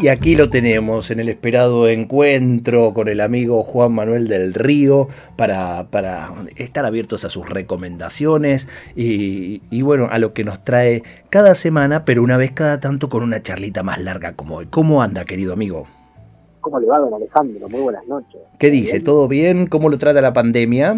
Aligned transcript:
Y 0.00 0.06
aquí 0.06 0.36
lo 0.36 0.48
tenemos 0.48 1.10
en 1.10 1.18
el 1.18 1.28
esperado 1.28 1.88
encuentro 1.88 2.94
con 2.94 3.08
el 3.08 3.20
amigo 3.20 3.64
Juan 3.64 3.90
Manuel 3.90 4.28
del 4.28 4.54
Río 4.54 5.08
para, 5.34 5.88
para 5.90 6.32
estar 6.54 6.86
abiertos 6.86 7.24
a 7.24 7.28
sus 7.28 7.48
recomendaciones 7.48 8.68
y, 8.94 9.60
y, 9.70 9.82
bueno, 9.82 10.06
a 10.08 10.20
lo 10.20 10.34
que 10.34 10.44
nos 10.44 10.62
trae 10.62 11.02
cada 11.30 11.56
semana, 11.56 12.04
pero 12.04 12.22
una 12.22 12.36
vez 12.36 12.52
cada 12.52 12.78
tanto 12.78 13.08
con 13.08 13.24
una 13.24 13.42
charlita 13.42 13.82
más 13.82 14.00
larga 14.00 14.34
como 14.34 14.58
hoy. 14.58 14.66
¿Cómo 14.66 15.02
anda, 15.02 15.24
querido 15.24 15.52
amigo? 15.52 15.86
¿Cómo 16.60 16.78
le 16.78 16.86
va, 16.86 17.00
don 17.00 17.14
Alejandro? 17.14 17.68
Muy 17.68 17.80
buenas 17.80 18.06
noches. 18.06 18.40
¿Qué 18.60 18.70
dice? 18.70 19.00
¿Todo 19.00 19.26
bien? 19.26 19.66
¿Cómo 19.66 19.88
lo 19.88 19.98
trata 19.98 20.20
la 20.20 20.32
pandemia? 20.32 20.94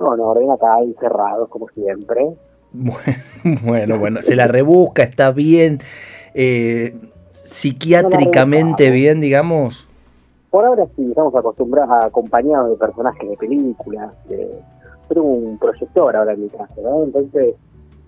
No, 0.00 0.16
no, 0.16 0.24
orden 0.28 0.50
acá 0.50 0.80
encerrados 0.82 1.50
como 1.50 1.68
siempre. 1.68 2.26
Bueno, 3.64 3.98
bueno, 3.98 4.22
se 4.22 4.34
la 4.34 4.46
rebusca, 4.46 5.02
está 5.02 5.32
bien. 5.32 5.80
Eh, 6.32 6.94
psiquiátricamente 7.44 8.90
bien, 8.90 9.20
digamos? 9.20 9.88
Por 10.50 10.66
ahora 10.66 10.84
sí, 10.96 11.06
estamos 11.08 11.34
acostumbrados, 11.34 12.04
acompañados 12.04 12.70
de 12.70 12.76
personajes 12.76 13.28
de 13.28 13.36
películas. 13.36 14.10
De... 14.28 14.50
tengo 15.08 15.26
un 15.26 15.58
proyector 15.58 16.14
ahora 16.14 16.34
en 16.34 16.42
mi 16.42 16.48
casa, 16.50 16.74
¿no? 16.82 17.04
Entonces 17.04 17.54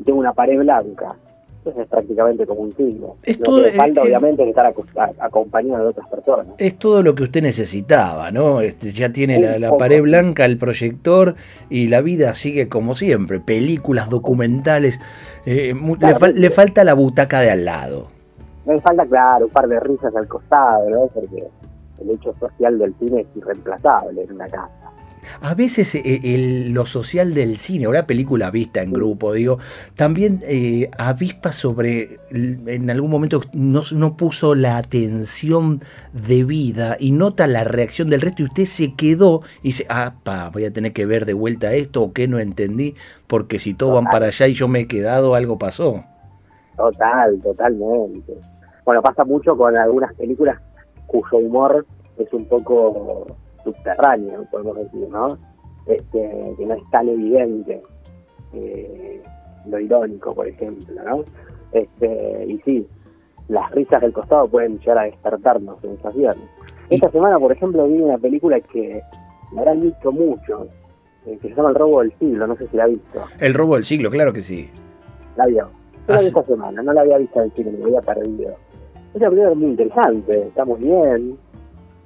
tengo 0.04 0.18
una 0.18 0.32
pared 0.32 0.58
blanca. 0.58 1.14
Entonces 1.58 1.84
es 1.84 1.88
prácticamente 1.88 2.46
como 2.46 2.60
un 2.60 2.76
signo. 2.76 3.16
Es 3.22 3.38
todo, 3.38 3.60
lo 3.60 3.64
que 3.64 3.72
falta, 3.72 4.02
es, 4.02 4.06
obviamente, 4.06 4.42
es 4.42 4.50
estar 4.50 4.74
acompañado 5.18 5.84
de 5.84 5.88
otras 5.88 6.06
personas. 6.10 6.46
Es 6.58 6.78
todo 6.78 7.02
lo 7.02 7.14
que 7.14 7.22
usted 7.22 7.42
necesitaba, 7.42 8.30
¿no? 8.30 8.60
Este, 8.60 8.92
ya 8.92 9.10
tiene 9.10 9.40
la, 9.40 9.58
la 9.58 9.74
pared 9.78 10.02
blanca, 10.02 10.44
el 10.44 10.58
proyector 10.58 11.36
y 11.70 11.88
la 11.88 12.02
vida 12.02 12.34
sigue 12.34 12.68
como 12.68 12.96
siempre. 12.96 13.40
Películas, 13.40 14.10
documentales. 14.10 15.00
Eh, 15.46 15.72
le, 15.98 16.14
fa 16.14 16.28
le 16.28 16.50
falta 16.50 16.84
la 16.84 16.92
butaca 16.92 17.40
de 17.40 17.50
al 17.50 17.64
lado 17.64 18.13
me 18.66 18.80
falta, 18.80 19.06
claro, 19.06 19.46
un 19.46 19.52
par 19.52 19.68
de 19.68 19.80
risas 19.80 20.14
al 20.16 20.28
costado, 20.28 20.88
¿no? 20.88 21.06
Porque 21.08 21.48
el 22.00 22.10
hecho 22.10 22.34
social 22.38 22.78
del 22.78 22.94
cine 22.98 23.20
es 23.22 23.36
irreemplazable 23.36 24.22
en 24.22 24.32
una 24.32 24.48
casa. 24.48 24.84
A 25.40 25.54
veces 25.54 25.94
eh, 25.94 26.20
el, 26.22 26.72
lo 26.72 26.86
social 26.86 27.34
del 27.34 27.56
cine, 27.56 27.86
ahora 27.86 28.06
película 28.06 28.50
vista 28.50 28.82
en 28.82 28.92
grupo, 28.92 29.32
digo, 29.32 29.58
también 29.96 30.40
eh, 30.42 30.90
avispa 30.98 31.52
sobre, 31.52 32.18
en 32.30 32.90
algún 32.90 33.10
momento 33.10 33.40
no, 33.52 33.82
no, 33.92 34.16
puso 34.16 34.54
la 34.54 34.76
atención 34.76 35.82
debida 36.12 36.96
y 36.98 37.12
nota 37.12 37.46
la 37.46 37.64
reacción 37.64 38.10
del 38.10 38.20
resto 38.20 38.42
y 38.42 38.46
usted 38.46 38.64
se 38.66 38.94
quedó 38.94 39.42
y 39.62 39.68
dice, 39.68 39.86
ah, 39.88 40.14
pa, 40.22 40.50
voy 40.50 40.66
a 40.66 40.72
tener 40.72 40.92
que 40.92 41.06
ver 41.06 41.24
de 41.26 41.32
vuelta 41.32 41.72
esto 41.72 42.02
o 42.02 42.12
que 42.12 42.28
no 42.28 42.38
entendí, 42.38 42.94
porque 43.26 43.58
si 43.58 43.74
todos 43.74 43.94
van 43.94 44.04
para 44.04 44.26
allá 44.26 44.46
y 44.46 44.54
yo 44.54 44.68
me 44.68 44.80
he 44.80 44.86
quedado, 44.86 45.34
algo 45.34 45.58
pasó. 45.58 46.04
Total, 46.76 47.40
totalmente. 47.40 48.34
Bueno, 48.84 49.02
pasa 49.02 49.24
mucho 49.24 49.56
con 49.56 49.76
algunas 49.76 50.14
películas 50.14 50.60
cuyo 51.06 51.38
humor 51.38 51.86
es 52.18 52.32
un 52.32 52.44
poco 52.46 53.26
subterráneo, 53.62 54.44
podemos 54.50 54.76
decir, 54.76 55.08
¿no? 55.08 55.38
Este, 55.86 56.54
que 56.56 56.66
no 56.66 56.74
es 56.74 56.90
tan 56.90 57.08
evidente 57.08 57.82
eh, 58.52 59.22
lo 59.66 59.78
irónico, 59.78 60.34
por 60.34 60.48
ejemplo, 60.48 61.02
¿no? 61.02 61.24
Este, 61.72 62.46
y 62.46 62.58
sí, 62.64 62.86
las 63.48 63.70
risas 63.72 64.00
del 64.00 64.12
costado 64.12 64.48
pueden 64.48 64.78
llegar 64.78 64.98
a 64.98 65.02
despertarnos 65.04 65.80
sensaciones. 65.80 66.44
Esta 66.90 67.10
semana, 67.10 67.38
por 67.38 67.52
ejemplo, 67.52 67.86
vi 67.86 68.00
una 68.00 68.18
película 68.18 68.60
que 68.60 69.02
me 69.52 69.60
habrán 69.60 69.80
visto 69.80 70.12
mucho, 70.12 70.68
eh, 71.26 71.38
que 71.40 71.48
se 71.48 71.54
llama 71.54 71.70
El 71.70 71.74
robo 71.74 72.00
del 72.00 72.12
siglo, 72.18 72.46
no 72.46 72.56
sé 72.56 72.68
si 72.68 72.76
la 72.76 72.84
ha 72.84 72.88
visto. 72.88 73.22
El 73.40 73.54
robo 73.54 73.74
del 73.74 73.84
siglo, 73.84 74.10
claro 74.10 74.32
que 74.32 74.42
sí. 74.42 74.70
La 75.36 75.46
vio. 75.46 75.68
Yo 76.06 76.14
la 76.14 76.20
vi 76.20 76.26
esta 76.26 76.42
semana, 76.44 76.82
no 76.82 76.92
la 76.92 77.00
había 77.00 77.18
visto 77.18 77.38
en 77.40 77.46
el 77.46 77.52
cine, 77.52 77.70
me 77.72 77.84
había 77.84 78.00
perdido. 78.02 78.54
Esa 79.14 79.30
película 79.30 79.52
es 79.52 79.56
muy 79.56 79.70
interesante, 79.70 80.48
está 80.48 80.64
muy 80.64 80.80
bien. 80.80 81.36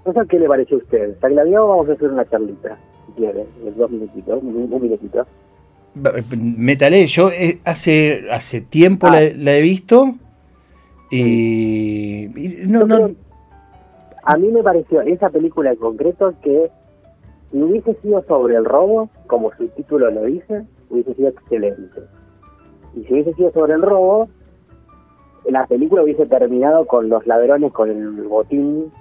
No 0.04 0.12
sé 0.12 0.20
qué 0.28 0.38
le 0.38 0.46
parece 0.46 0.74
a 0.74 0.78
usted. 0.78 1.16
La 1.30 1.44
vio 1.44 1.66
vamos 1.66 1.88
a 1.88 1.92
hacer 1.92 2.10
una 2.10 2.28
charlita, 2.28 2.78
si 3.06 3.12
quiere, 3.12 3.46
dos 3.76 3.91
minutitos, 3.91 4.42
un, 4.42 4.69
un 4.70 4.82
minutito. 4.82 5.26
Metalé, 6.36 7.06
yo 7.06 7.30
eh, 7.30 7.60
hace 7.64 8.26
hace 8.30 8.60
tiempo 8.60 9.06
ah. 9.08 9.12
la, 9.12 9.32
la, 9.34 9.56
he 9.56 9.62
visto 9.62 10.14
y, 11.10 12.26
y 12.26 12.66
no, 12.66 12.86
no. 12.86 13.10
A 14.22 14.36
mí 14.36 14.48
me 14.48 14.62
pareció 14.62 15.00
esa 15.00 15.30
película 15.30 15.70
en 15.70 15.76
concreto 15.76 16.34
que 16.42 16.70
si 17.50 17.62
hubiese 17.62 17.94
sido 18.02 18.22
sobre 18.25 18.56
el 18.56 18.64
robo, 18.66 19.08
como 19.26 19.50
su 19.56 19.66
título 19.69 20.10
lo 20.10 20.25
dice, 20.25 20.64
hubiese 20.90 21.14
sido 21.14 21.28
excelente. 21.30 22.02
Y 22.94 23.04
si 23.04 23.12
hubiese 23.14 23.32
sido 23.34 23.50
sobre 23.52 23.75
el 23.75 23.82
robo, 23.82 24.28
la 25.50 25.66
película 25.66 26.03
hubiese 26.03 26.26
terminado 26.26 26.86
con 26.86 27.09
los 27.09 27.26
ladrones 27.26 27.72
con 27.72 27.91
el 27.91 28.22
botín 28.25 28.92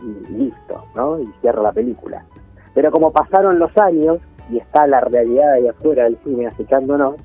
y 0.00 0.32
listo, 0.32 0.84
¿no? 0.94 1.20
Y 1.20 1.28
cierra 1.40 1.62
la 1.62 1.72
película. 1.72 2.24
Pero 2.74 2.90
como 2.90 3.12
pasaron 3.12 3.58
los 3.58 3.76
años 3.78 4.18
y 4.50 4.58
está 4.58 4.86
la 4.86 5.00
realidad 5.00 5.54
ahí 5.54 5.68
afuera 5.68 6.04
del 6.04 6.18
cine 6.18 6.46
acechándonos, 6.46 7.16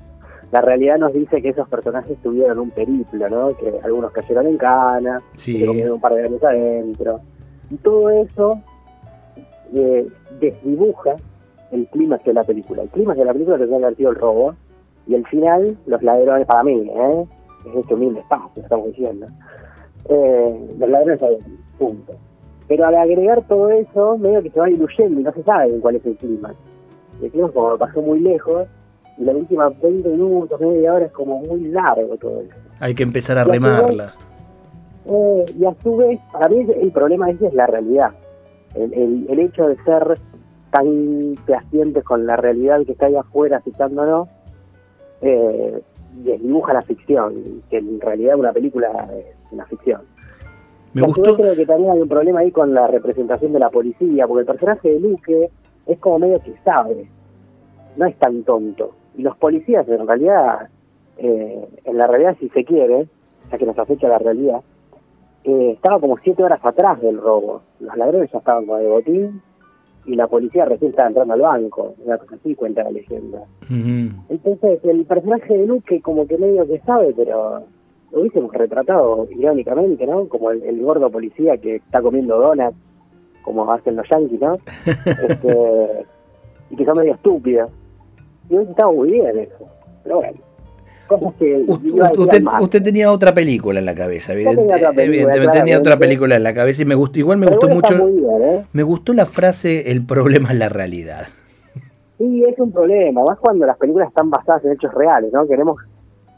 la 0.50 0.60
realidad 0.60 0.98
nos 0.98 1.12
dice 1.12 1.40
que 1.40 1.50
esos 1.50 1.68
personajes 1.68 2.16
tuvieron 2.22 2.58
un 2.58 2.70
periplo, 2.70 3.28
¿no? 3.28 3.56
Que 3.56 3.80
algunos 3.82 4.12
cayeron 4.12 4.46
en 4.46 4.58
cana, 4.58 5.22
sí. 5.34 5.58
que 5.58 5.66
comieron 5.66 5.94
un 5.94 6.00
par 6.00 6.14
de 6.14 6.24
años 6.24 6.42
adentro. 6.42 7.20
Y 7.70 7.76
todo 7.76 8.10
eso 8.10 8.60
eh, 9.74 10.06
desdibuja 10.40 11.16
el 11.70 11.86
clima 11.86 12.18
de 12.18 12.34
la 12.34 12.44
película. 12.44 12.82
El 12.82 12.90
clima 12.90 13.14
de 13.14 13.24
la 13.24 13.32
película 13.32 13.56
tendría 13.56 13.78
que 13.78 13.84
haber 13.84 13.96
sido 13.96 14.10
el 14.10 14.16
robo, 14.16 14.54
y 15.06 15.14
el 15.14 15.26
final, 15.26 15.76
los 15.86 16.02
ladrones, 16.02 16.46
para 16.46 16.62
mí, 16.62 16.88
¿eh? 16.88 17.26
Es 17.70 17.76
este 17.76 17.94
humilde 17.94 18.20
espacio, 18.20 18.62
estamos 18.62 18.86
diciendo. 18.88 19.26
Eh, 20.08 20.68
los 20.78 20.88
ladrones 20.88 21.20
punto. 21.78 22.12
Pero 22.68 22.86
al 22.86 22.94
agregar 22.94 23.42
todo 23.48 23.70
eso, 23.70 24.16
medio 24.18 24.42
que 24.42 24.50
se 24.50 24.60
va 24.60 24.66
diluyendo 24.66 25.20
y 25.20 25.24
no 25.24 25.32
se 25.32 25.42
sabe 25.42 25.78
cuál 25.80 25.96
es 25.96 26.06
el 26.06 26.16
clima. 26.16 26.54
El 27.20 27.30
clima 27.30 27.48
como 27.50 27.76
pasó 27.76 28.00
muy 28.02 28.20
lejos, 28.20 28.66
y 29.18 29.24
la 29.24 29.32
última 29.32 29.68
20 29.68 30.08
minutos, 30.08 30.60
media 30.60 30.94
hora 30.94 31.04
es 31.06 31.12
como 31.12 31.38
muy 31.40 31.60
largo 31.68 32.16
todo 32.16 32.40
eso. 32.40 32.54
Hay 32.80 32.94
que 32.94 33.02
empezar 33.02 33.38
a 33.38 33.42
y 33.42 33.50
remarla. 33.50 34.14
eh, 35.06 35.44
y 35.58 35.64
a 35.64 35.74
su 35.82 35.96
vez, 35.96 36.18
para 36.32 36.48
mí 36.48 36.66
el 36.80 36.90
problema 36.92 37.30
ese 37.30 37.48
es 37.48 37.54
la 37.54 37.66
realidad. 37.66 38.10
El, 38.74 38.92
el, 38.94 39.26
el 39.28 39.38
hecho 39.40 39.68
de 39.68 39.76
ser 39.84 40.18
tan 40.70 41.34
fehacientes 41.44 42.02
con 42.04 42.26
la 42.26 42.36
realidad 42.36 42.80
que 42.86 42.92
está 42.92 43.06
ahí 43.06 43.16
afuera 43.16 43.60
citándonos, 43.60 44.28
eh, 45.20 45.82
desdibuja 46.12 46.72
la 46.72 46.82
ficción, 46.82 47.62
que 47.70 47.78
en 47.78 48.00
realidad 48.00 48.38
una 48.38 48.52
película 48.52 49.08
es 49.16 49.34
una 49.50 49.66
ficción. 49.66 50.02
Me 50.94 51.02
gustó. 51.02 51.36
creo 51.36 51.56
que 51.56 51.66
también 51.66 51.90
hay 51.92 52.00
un 52.00 52.08
problema 52.08 52.40
ahí 52.40 52.50
con 52.50 52.74
la 52.74 52.86
representación 52.86 53.52
de 53.52 53.58
la 53.58 53.70
policía, 53.70 54.26
porque 54.26 54.40
el 54.40 54.46
personaje 54.46 54.90
de 54.90 55.00
Luque 55.00 55.50
es 55.86 55.98
como 55.98 56.18
medio 56.18 56.40
que 56.40 56.54
sabe, 56.64 57.08
no 57.96 58.06
es 58.06 58.16
tan 58.18 58.42
tonto. 58.44 58.92
Y 59.16 59.22
los 59.22 59.36
policías 59.36 59.88
en 59.88 60.06
realidad, 60.06 60.68
eh, 61.16 61.68
en 61.84 61.96
la 61.96 62.06
realidad 62.06 62.36
si 62.38 62.48
se 62.50 62.64
quiere, 62.64 63.08
ya 63.50 63.58
que 63.58 63.66
nos 63.66 63.78
acecha 63.78 64.08
la 64.08 64.18
realidad, 64.18 64.60
eh, 65.44 65.72
estaba 65.72 65.98
como 65.98 66.18
siete 66.18 66.42
horas 66.42 66.60
atrás 66.62 67.00
del 67.00 67.18
robo. 67.18 67.62
Los 67.80 67.96
ladrones 67.96 68.30
ya 68.30 68.38
estaban 68.38 68.66
con 68.66 68.80
el 68.80 68.88
botín 68.88 69.42
y 70.04 70.16
la 70.16 70.26
policía 70.26 70.64
recién 70.64 70.90
estaba 70.90 71.08
entrando 71.08 71.34
al 71.34 71.40
banco, 71.40 71.94
una 72.04 72.18
cosa 72.18 72.36
así 72.36 72.54
cuenta 72.54 72.82
la 72.82 72.90
leyenda. 72.90 73.38
Uh 73.70 73.74
-huh. 73.74 74.12
Entonces 74.28 74.80
el 74.84 75.04
personaje 75.04 75.56
de 75.56 75.66
Luke 75.66 76.00
como 76.00 76.26
que 76.26 76.38
medio 76.38 76.66
que 76.66 76.80
sabe, 76.80 77.12
pero 77.16 77.62
lo 78.10 78.20
hubiésemos 78.20 78.52
retratado 78.52 79.26
irónicamente, 79.30 80.06
¿no? 80.06 80.28
Como 80.28 80.50
el, 80.50 80.62
el 80.62 80.82
gordo 80.82 81.10
policía 81.10 81.56
que 81.56 81.76
está 81.76 82.02
comiendo 82.02 82.38
donuts, 82.38 82.76
como 83.42 83.70
hacen 83.72 83.96
los 83.96 84.08
yankees, 84.08 84.40
¿no? 84.40 84.58
este, 85.28 86.06
y 86.70 86.76
que 86.76 86.84
son 86.84 86.98
medio 86.98 87.14
estúpidos. 87.14 87.70
Y 88.50 88.56
hoy 88.56 88.66
estaba 88.68 88.92
muy 88.92 89.12
bien 89.12 89.38
eso, 89.38 89.66
pero 90.02 90.16
bueno. 90.16 90.51
Cosas 91.18 91.34
que 91.38 91.64
usted, 91.66 92.44
usted, 92.60 92.82
tenía 92.82 93.12
otra 93.12 93.34
película 93.34 93.78
en 93.80 93.84
la 93.84 93.94
cabeza, 93.94 94.32
evidente, 94.32 94.62
tenía 94.62 94.76
otra 94.76 94.92
película, 94.92 95.04
evidentemente 95.04 95.58
tenía 95.58 95.78
otra 95.78 95.96
película 95.98 96.36
en 96.36 96.42
la 96.42 96.54
cabeza 96.54 96.82
y 96.82 96.84
me 96.86 96.94
gustó, 96.94 97.18
igual 97.18 97.38
me 97.38 97.46
pero 97.46 97.58
gustó 97.58 97.74
mucho, 97.74 98.06
bien, 98.06 98.42
¿eh? 98.42 98.64
me 98.72 98.82
gustó 98.82 99.12
la 99.12 99.26
frase 99.26 99.90
el 99.90 100.06
problema 100.06 100.52
es 100.52 100.58
la 100.58 100.68
realidad. 100.70 101.26
Sí, 102.16 102.44
es 102.48 102.58
un 102.58 102.72
problema, 102.72 103.24
más 103.24 103.38
cuando 103.38 103.66
las 103.66 103.76
películas 103.76 104.08
están 104.08 104.30
basadas 104.30 104.64
en 104.64 104.72
hechos 104.72 104.94
reales, 104.94 105.32
¿no? 105.32 105.46
Queremos, 105.46 105.76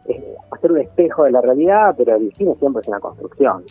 eh, 0.08 0.34
ser 0.60 0.72
un 0.72 0.78
espejo 0.78 1.24
de 1.24 1.30
la 1.30 1.40
realidad, 1.40 1.94
pero 1.96 2.16
el 2.16 2.32
cine 2.34 2.54
siempre 2.58 2.80
es 2.80 2.88
una 2.88 3.00
construcción. 3.00 3.62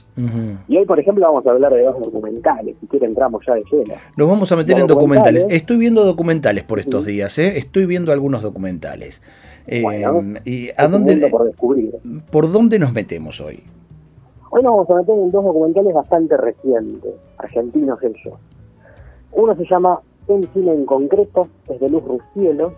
Y 0.68 0.78
hoy, 0.78 0.86
por 0.86 1.00
ejemplo, 1.00 1.26
vamos 1.26 1.46
a 1.48 1.52
hablar 1.52 1.74
de 1.74 1.84
dos 1.84 2.00
documentales, 2.02 2.76
si 2.80 2.88
quiere 2.88 3.08
entramos 3.08 3.44
ya 3.46 3.56
de 3.56 3.64
lleno. 3.72 3.96
Nos 4.16 4.28
vamos 4.28 4.52
a 4.52 4.56
meter 4.56 4.78
en 4.78 4.88
documentales. 4.88 5.46
Estoy 5.50 5.78
viendo 5.78 6.04
documentales 6.04 6.64
por 6.64 6.80
estos 6.80 7.06
días, 7.06 7.38
¿eh? 7.40 7.58
estoy 7.58 7.86
viendo 7.86 8.12
algunos 8.12 8.42
documentales. 8.42 9.22
Eh, 9.68 9.82
y 10.46 10.70
a 10.76 10.88
dónde, 10.88 11.30
por, 11.30 11.46
descubrir. 11.46 11.96
¿Por 12.32 12.52
dónde 12.52 12.80
nos 12.80 12.92
metemos 12.92 13.40
hoy? 13.40 13.64
Hoy 14.50 14.62
nos 14.62 14.74
vamos 14.74 14.90
a 14.90 14.96
meter 14.96 15.16
en 15.16 15.32
dos 15.32 15.44
documentales 15.44 15.94
bastante 15.94 16.38
recientes, 16.38 17.14
argentinos 17.38 18.04
ellos. 18.04 18.40
Uno 19.32 19.56
se 19.56 19.66
llama 19.66 20.00
Un 20.28 20.44
cine 20.54 20.74
en 20.74 20.86
concreto, 20.86 21.48
es 21.70 21.80
de 21.80 21.90
Luz 21.90 22.04
Rucielo, 22.04 22.74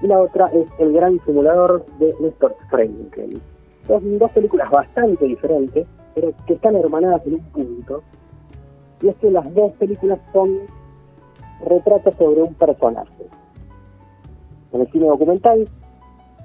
y 0.00 0.06
la 0.06 0.20
otra 0.20 0.46
es 0.48 0.66
El 0.78 0.92
gran 0.92 1.20
simulador 1.24 1.84
de 1.98 2.14
Néstor 2.20 2.56
Frankel. 2.70 3.40
Son 3.86 4.18
dos 4.18 4.30
películas 4.30 4.70
bastante 4.70 5.24
diferentes, 5.26 5.86
pero 6.14 6.32
que 6.46 6.54
están 6.54 6.76
hermanadas 6.76 7.26
en 7.26 7.34
un 7.34 7.40
punto, 7.40 8.02
y 9.02 9.08
es 9.08 9.16
que 9.16 9.30
las 9.30 9.52
dos 9.54 9.72
películas 9.72 10.18
son 10.32 10.60
retratos 11.66 12.14
sobre 12.16 12.42
un 12.42 12.54
personaje. 12.54 13.26
En 14.72 14.80
el 14.80 14.90
cine 14.90 15.06
documental, 15.06 15.68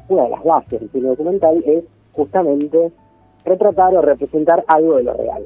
una 0.10 0.24
de 0.24 0.30
las 0.30 0.44
bases 0.44 0.80
del 0.80 0.90
cine 0.90 1.10
documental 1.10 1.64
es 1.66 1.84
justamente 2.14 2.92
retratar 3.46 3.96
o 3.96 4.02
representar 4.02 4.64
algo 4.68 4.98
de 4.98 5.04
lo 5.04 5.14
real. 5.14 5.44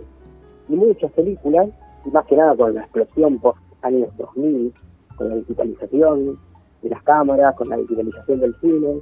Y 0.69 0.75
muchas 0.75 1.11
películas, 1.11 1.69
y 2.05 2.09
más 2.09 2.25
que 2.25 2.35
nada 2.35 2.55
con 2.55 2.73
la 2.73 2.81
explosión 2.81 3.39
post 3.39 3.59
años 3.81 4.09
2000, 4.17 4.73
con 5.15 5.29
la 5.29 5.35
digitalización, 5.35 6.39
de 6.81 6.89
las 6.89 7.03
cámaras, 7.03 7.55
con 7.55 7.69
la 7.69 7.77
digitalización 7.77 8.39
del 8.39 8.55
cine, 8.59 9.01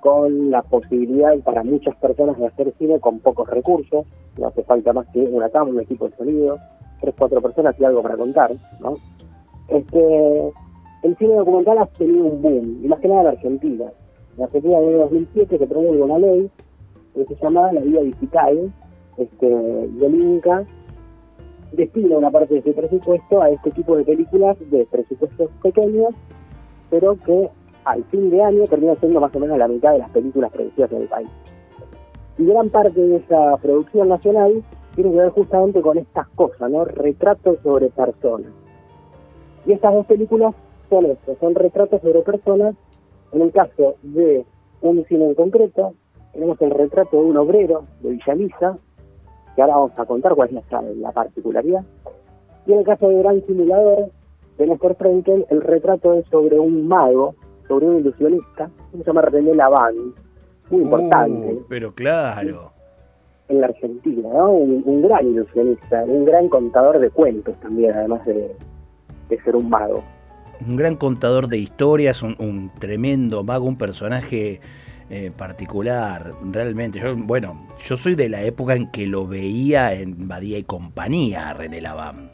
con 0.00 0.50
la 0.50 0.62
posibilidad 0.62 1.36
para 1.40 1.64
muchas 1.64 1.96
personas 1.96 2.38
de 2.38 2.46
hacer 2.46 2.72
cine 2.78 3.00
con 3.00 3.20
pocos 3.20 3.48
recursos, 3.48 4.06
no 4.38 4.46
hace 4.46 4.62
falta 4.64 4.92
más 4.92 5.06
que 5.08 5.20
una 5.20 5.48
cámara, 5.48 5.72
un 5.72 5.80
equipo 5.80 6.08
de 6.08 6.16
sonido, 6.16 6.58
tres, 7.00 7.14
cuatro 7.18 7.40
personas 7.40 7.74
y 7.78 7.84
algo 7.84 8.02
para 8.02 8.16
contar, 8.16 8.54
¿no? 8.80 8.96
Este, 9.68 10.52
el 11.02 11.16
cine 11.16 11.34
documental 11.34 11.78
ha 11.78 11.86
tenido 11.86 12.24
un 12.24 12.42
boom, 12.42 12.80
y 12.84 12.88
más 12.88 13.00
que 13.00 13.08
nada 13.08 13.22
en 13.22 13.26
Argentina. 13.28 13.86
En 14.36 14.44
Argentina 14.44 14.78
en 14.78 14.98
2007 14.98 15.58
se 15.58 15.66
promulgó 15.66 16.04
una 16.04 16.18
ley 16.18 16.50
que 17.14 17.24
se 17.24 17.34
llama 17.36 17.72
la 17.72 17.80
Vía 17.80 18.02
Digital, 18.02 18.72
este, 19.16 19.46
y 19.46 20.04
el 20.04 20.14
Inca 20.14 20.64
destina 21.72 22.18
una 22.18 22.30
parte 22.30 22.54
de 22.54 22.62
su 22.62 22.74
presupuesto 22.74 23.40
a 23.40 23.50
este 23.50 23.70
tipo 23.70 23.96
de 23.96 24.04
películas 24.04 24.56
de 24.70 24.86
presupuestos 24.90 25.50
pequeños 25.62 26.14
pero 26.90 27.16
que 27.24 27.50
al 27.84 28.04
fin 28.04 28.30
de 28.30 28.42
año 28.42 28.64
termina 28.64 28.94
siendo 28.96 29.20
más 29.20 29.34
o 29.34 29.38
menos 29.40 29.58
la 29.58 29.68
mitad 29.68 29.92
de 29.92 29.98
las 29.98 30.10
películas 30.10 30.52
producidas 30.52 30.90
en 30.92 31.02
el 31.02 31.08
país. 31.08 31.28
Y 32.38 32.46
gran 32.46 32.68
parte 32.68 33.00
de 33.00 33.16
esa 33.16 33.56
producción 33.58 34.08
nacional 34.08 34.62
tiene 34.94 35.10
que 35.10 35.16
ver 35.16 35.30
justamente 35.30 35.80
con 35.80 35.98
estas 35.98 36.28
cosas, 36.28 36.70
¿no? 36.70 36.84
Retratos 36.84 37.58
sobre 37.62 37.88
personas. 37.88 38.52
Y 39.64 39.72
estas 39.72 39.94
dos 39.94 40.06
películas 40.06 40.54
son 40.88 41.06
esto, 41.06 41.36
son 41.40 41.54
retratos 41.54 42.00
sobre 42.02 42.20
personas. 42.20 42.74
En 43.32 43.42
el 43.42 43.52
caso 43.52 43.96
de 44.02 44.44
un 44.82 45.04
cine 45.06 45.26
en 45.26 45.34
concreto, 45.34 45.94
tenemos 46.32 46.60
el 46.60 46.70
retrato 46.70 47.16
de 47.16 47.22
un 47.22 47.36
obrero 47.36 47.84
de 48.00 48.10
Villaliza, 48.10 48.78
que 49.54 49.62
ahora 49.62 49.76
vamos 49.76 49.92
a 49.98 50.04
contar 50.04 50.34
cuál 50.34 50.48
es 50.48 50.70
la, 50.70 50.82
la 50.82 51.12
particularidad. 51.12 51.84
Y 52.66 52.72
en 52.72 52.80
el 52.80 52.84
caso 52.84 53.08
de 53.08 53.18
Gran 53.18 53.44
Simulador, 53.46 54.10
de 54.58 54.66
Néstor 54.66 54.96
Frenkel, 54.96 55.46
el 55.50 55.60
retrato 55.60 56.14
es 56.14 56.26
sobre 56.26 56.58
un 56.58 56.88
mago, 56.88 57.34
sobre 57.68 57.86
un 57.86 57.98
ilusionista, 57.98 58.70
que 58.90 58.98
se 58.98 59.04
llama 59.04 59.22
René 59.22 59.54
Laván, 59.54 59.94
muy 60.70 60.80
uh, 60.80 60.84
importante. 60.84 61.58
pero 61.68 61.92
claro. 61.94 62.72
En 63.48 63.60
la 63.60 63.68
Argentina, 63.68 64.28
¿no? 64.32 64.50
Un, 64.50 65.02
gran 65.02 65.26
ilusionista, 65.26 66.04
un 66.04 66.24
gran 66.24 66.48
contador 66.48 66.98
de 66.98 67.10
cuentos 67.10 67.54
también, 67.60 67.94
además 67.94 68.24
de, 68.26 68.56
ser 69.44 69.54
un 69.54 69.68
mago. 69.68 70.02
Un 70.66 70.76
gran 70.76 70.96
contador 70.96 71.48
de 71.48 71.58
historias, 71.58 72.22
un, 72.22 72.70
tremendo 72.78 73.44
mago, 73.44 73.66
un 73.66 73.76
personaje 73.76 74.60
eh, 75.10 75.30
particular, 75.36 76.32
realmente. 76.50 77.00
Yo, 77.00 77.14
bueno, 77.16 77.66
yo 77.84 77.96
soy 77.96 78.14
de 78.14 78.28
la 78.28 78.42
época 78.42 78.74
en 78.74 78.90
que 78.90 79.06
lo 79.06 79.26
veía 79.26 79.92
en 79.92 80.28
Badía 80.28 80.58
y 80.58 80.64
Compañía, 80.64 81.52
René 81.52 81.80
Laván. 81.80 82.30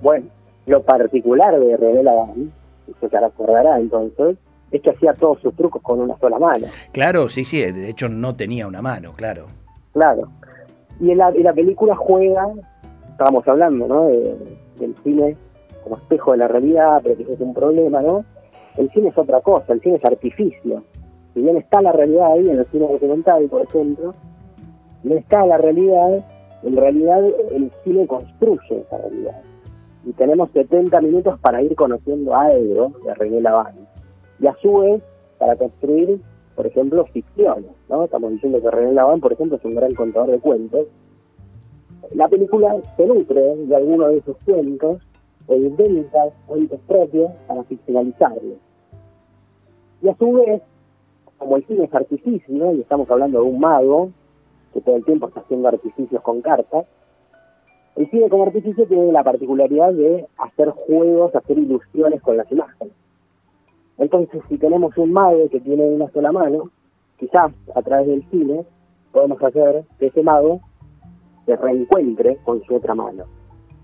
Bueno, 0.00 0.26
lo 0.66 0.82
particular 0.82 1.58
de 1.58 1.76
René 1.76 2.02
Laván, 2.02 2.52
se 3.00 3.08
te 3.08 3.20
recordará 3.20 3.78
entonces, 3.78 4.36
es 4.70 4.82
que 4.82 4.90
hacía 4.90 5.14
todos 5.14 5.40
sus 5.40 5.54
trucos 5.54 5.80
con 5.82 6.00
una 6.00 6.18
sola 6.18 6.38
mano. 6.38 6.66
Claro, 6.92 7.28
sí, 7.28 7.44
sí, 7.44 7.62
de 7.62 7.88
hecho 7.88 8.08
no 8.08 8.34
tenía 8.34 8.66
una 8.66 8.82
mano, 8.82 9.12
claro. 9.14 9.46
Claro. 9.92 10.28
Y 11.00 11.10
en 11.10 11.18
la, 11.18 11.30
la 11.30 11.52
película 11.52 11.94
juega, 11.94 12.46
estábamos 13.10 13.46
hablando, 13.46 13.86
¿no? 13.86 14.08
del 14.78 14.94
cine 15.02 15.36
como 15.84 15.98
espejo 15.98 16.32
de 16.32 16.38
la 16.38 16.48
realidad, 16.48 17.00
pero 17.02 17.16
que 17.16 17.32
es 17.32 17.40
un 17.40 17.54
problema, 17.54 18.02
¿no? 18.02 18.24
El 18.76 18.90
cine 18.90 19.10
es 19.10 19.18
otra 19.18 19.40
cosa, 19.40 19.72
el 19.72 19.80
cine 19.80 19.96
es 19.96 20.04
artificio. 20.04 20.82
Si 21.32 21.40
bien 21.40 21.56
está 21.56 21.80
la 21.80 21.92
realidad 21.92 22.32
ahí 22.32 22.48
en 22.48 22.58
el 22.58 22.66
cine 22.66 22.88
documental, 22.88 23.44
por 23.48 23.62
ejemplo, 23.62 24.12
no 25.04 25.14
está 25.14 25.46
la 25.46 25.58
realidad, 25.58 26.24
en 26.62 26.76
realidad 26.76 27.22
el 27.52 27.70
cine 27.84 28.06
construye 28.06 28.80
esa 28.80 28.98
realidad 28.98 29.42
y 30.06 30.12
tenemos 30.12 30.50
70 30.52 31.00
minutos 31.00 31.38
para 31.40 31.62
ir 31.62 31.74
conociendo 31.74 32.34
algo 32.34 32.92
de 33.04 33.14
René 33.14 33.40
Laván. 33.40 33.74
Y 34.38 34.46
a 34.46 34.54
su 34.60 34.78
vez, 34.78 35.02
para 35.38 35.56
construir, 35.56 36.20
por 36.54 36.66
ejemplo, 36.66 37.04
ficciones, 37.06 37.70
¿no? 37.88 38.04
Estamos 38.04 38.32
diciendo 38.32 38.60
que 38.60 38.70
René 38.70 38.92
Laván, 38.92 39.20
por 39.20 39.32
ejemplo, 39.32 39.56
es 39.56 39.64
un 39.64 39.74
gran 39.74 39.94
contador 39.94 40.30
de 40.30 40.38
cuentos. 40.38 40.86
La 42.12 42.28
película 42.28 42.76
se 42.96 43.06
nutre 43.06 43.56
de 43.56 43.76
algunos 43.76 44.10
de 44.10 44.18
esos 44.18 44.36
cuentos 44.44 45.00
e 45.48 45.56
inventa 45.56 46.30
cuentos 46.46 46.80
propios 46.86 47.32
para 47.46 47.64
ficcionalizarlos. 47.64 48.58
Y 50.02 50.08
a 50.08 50.14
su 50.16 50.32
vez, 50.32 50.62
como 51.38 51.56
el 51.56 51.66
cine 51.66 51.84
es 51.84 51.94
artificio, 51.94 52.72
y 52.72 52.80
estamos 52.80 53.10
hablando 53.10 53.42
de 53.42 53.48
un 53.48 53.58
mago 53.58 54.10
que 54.72 54.80
todo 54.80 54.96
el 54.96 55.04
tiempo 55.04 55.28
está 55.28 55.40
haciendo 55.40 55.68
artificios 55.68 56.22
con 56.22 56.42
cartas, 56.42 56.86
el 57.96 58.10
cine 58.10 58.28
como 58.28 58.44
artificio 58.44 58.86
tiene 58.86 59.12
la 59.12 59.22
particularidad 59.22 59.92
de 59.92 60.26
hacer 60.38 60.70
juegos, 60.70 61.34
hacer 61.34 61.58
ilusiones 61.58 62.20
con 62.22 62.36
las 62.36 62.50
imágenes. 62.50 62.92
Entonces, 63.98 64.42
si 64.48 64.58
tenemos 64.58 64.96
un 64.98 65.12
mago 65.12 65.48
que 65.48 65.60
tiene 65.60 65.84
una 65.86 66.10
sola 66.10 66.32
mano, 66.32 66.70
quizás 67.18 67.52
a 67.74 67.82
través 67.82 68.08
del 68.08 68.28
cine 68.30 68.64
podemos 69.12 69.40
hacer 69.40 69.84
que 69.98 70.06
ese 70.06 70.22
mago 70.22 70.60
se 71.46 71.54
reencuentre 71.54 72.38
con 72.44 72.62
su 72.64 72.74
otra 72.74 72.94
mano. 72.94 73.24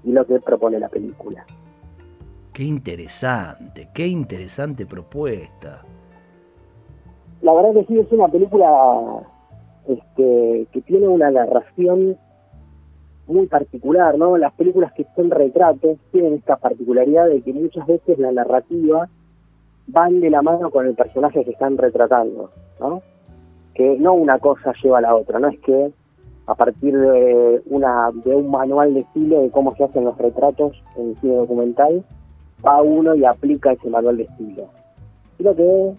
Y 0.05 0.13
lo 0.13 0.27
que 0.27 0.41
propone 0.41 0.79
la 0.79 0.89
película. 0.89 1.45
Qué 2.53 2.65
interesante, 2.65 3.89
qué 3.95 4.07
interesante 4.07 4.87
propuesta. 4.87 5.83
La 7.43 7.55
verdad 7.55 7.75
que 7.75 7.87
sí, 7.87 7.99
es 7.99 8.11
una 8.13 8.29
película 8.29 9.23
este, 9.89 10.67
que 10.73 10.81
tiene 10.83 11.09
una 11.09 11.31
narración 11.31 12.17
muy 13.27 13.47
particular, 13.47 14.19
¿no? 14.19 14.37
Las 14.37 14.53
películas 14.55 14.93
que 14.93 15.07
son 15.15 15.31
retratos 15.31 15.99
tienen 16.13 16.35
esta 16.35 16.57
particularidad 16.57 17.29
de 17.29 17.41
que 17.43 17.53
muchas 17.53 17.87
veces 17.87 18.19
la 18.19 18.33
narrativa 18.33 19.09
van 19.87 20.21
de 20.21 20.31
la 20.31 20.43
mano 20.43 20.71
con 20.71 20.87
el 20.87 20.95
personaje 20.95 21.45
que 21.45 21.53
están 21.53 21.79
retratando, 21.79 22.51
¿no? 22.81 23.03
Que 23.75 23.97
no 23.99 24.15
una 24.15 24.39
cosa 24.39 24.73
lleva 24.83 24.99
a 24.99 25.03
la 25.03 25.15
otra, 25.15 25.39
no 25.39 25.49
es 25.49 25.59
que 25.61 25.93
a 26.51 26.55
partir 26.57 26.99
de 26.99 27.63
una 27.67 28.11
de 28.25 28.35
un 28.35 28.51
manual 28.51 28.93
de 28.93 29.01
estilo 29.01 29.41
de 29.41 29.51
cómo 29.51 29.73
se 29.77 29.85
hacen 29.85 30.05
los 30.05 30.19
retratos 30.19 30.83
en 30.97 31.11
el 31.11 31.17
cine 31.21 31.37
documental, 31.37 32.05
va 32.67 32.83
uno 32.83 33.15
y 33.15 33.25
aplica 33.25 33.71
ese 33.71 33.89
manual 33.89 34.17
de 34.17 34.25
estilo. 34.25 34.65
Creo 35.39 35.55
que 35.55 35.93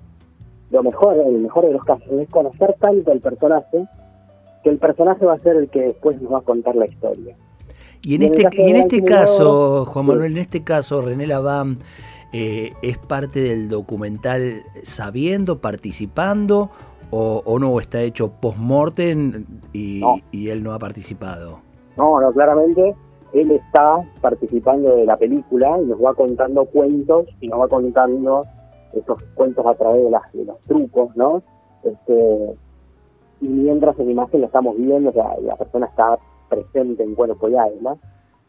lo 0.72 0.84
mejor, 0.84 1.17
el 1.25 1.39
mejor 1.39 1.67
de 1.67 1.72
los 1.72 1.84
casos, 1.86 2.12
es 2.20 2.29
conocer 2.29 2.75
tanto 2.81 3.13
el 3.13 3.22
personaje 3.22 3.86
que 4.62 4.70
el 4.70 4.77
personaje 4.77 5.25
va 5.25 5.36
a 5.36 5.39
ser 5.39 5.55
el 5.55 5.70
que 5.70 5.79
después 5.79 6.22
nos 6.22 6.34
va 6.34 6.39
a 6.39 6.41
contar 6.41 6.75
la 6.75 6.86
historia. 6.86 7.34
Y 8.01 8.15
en, 8.15 8.24
este, 8.24 8.48
en 8.53 8.75
este 8.75 9.01
caso, 9.03 9.86
Juan 9.86 10.05
Manuel, 10.05 10.34
en 10.34 10.38
este 10.39 10.63
caso, 10.63 11.01
René 11.01 11.27
Laván 11.27 11.77
eh, 12.34 12.74
es 12.81 12.98
parte 12.98 13.41
del 13.41 13.70
documental 13.70 14.63
sabiendo, 14.84 15.60
participando, 15.60 16.72
o, 17.12 17.60
no, 17.60 17.80
está 17.80 18.01
hecho 18.01 18.32
post-mortem 18.32 19.46
y, 19.74 20.01
y 20.32 20.50
él 20.50 20.63
no 20.63 20.74
ha 20.74 20.80
participado. 20.80 21.60
No, 21.98 22.20
no, 22.20 22.32
claramente 22.32 22.96
él 23.34 23.51
está 23.51 23.98
participando 24.22 24.96
de 24.96 25.06
la 25.06 25.18
película 25.18 25.80
y 25.82 25.86
nos 25.86 26.03
va 26.03 26.13
contando 26.13 26.65
cuentos 26.65 27.27
y 27.39 27.48
nos 27.48 27.62
va 27.62 27.68
contando 27.68 28.46
esos 28.94 29.22
cuentos 29.36 29.65
a 29.65 29.74
través 29.75 30.03
de, 30.03 30.10
las, 30.10 30.34
de 30.34 30.46
los 30.46 30.60
trucos, 30.62 31.15
¿no? 31.15 31.41
Este, 31.84 32.56
y 33.39 33.48
mientras 33.48 33.98
en 34.00 34.12
imagen 34.12 34.41
lo 34.41 34.48
estamos 34.48 34.77
viendo, 34.77 35.10
o 35.10 35.13
sea, 35.13 35.38
la 35.41 35.56
persona 35.56 35.88
está 35.88 36.18
presente 36.50 37.03
en 37.03 37.15
cuerpo 37.15 37.50
y 37.50 37.56
alma. 37.56 37.96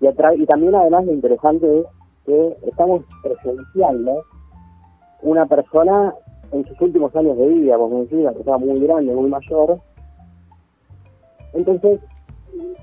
Y, 0.01 0.07
y 0.09 0.47
también 0.47 0.75
además 0.75 1.07
lo 1.07 1.13
interesante 1.13 1.81
es 1.81 1.87
que 2.27 2.57
estamos 2.67 3.03
presenciando 3.23 4.25
una 5.23 5.47
persona 5.47 6.13
en 6.53 6.67
sus 6.67 6.81
últimos 6.81 7.15
años 7.17 7.37
de 7.39 7.49
vida, 7.49 7.77
como 7.77 8.03
decía, 8.03 8.19
una 8.19 8.33
persona 8.33 8.59
muy 8.59 8.81
grande, 8.81 9.15
muy 9.15 9.29
mayor, 9.29 9.81
Entonces, 11.55 12.01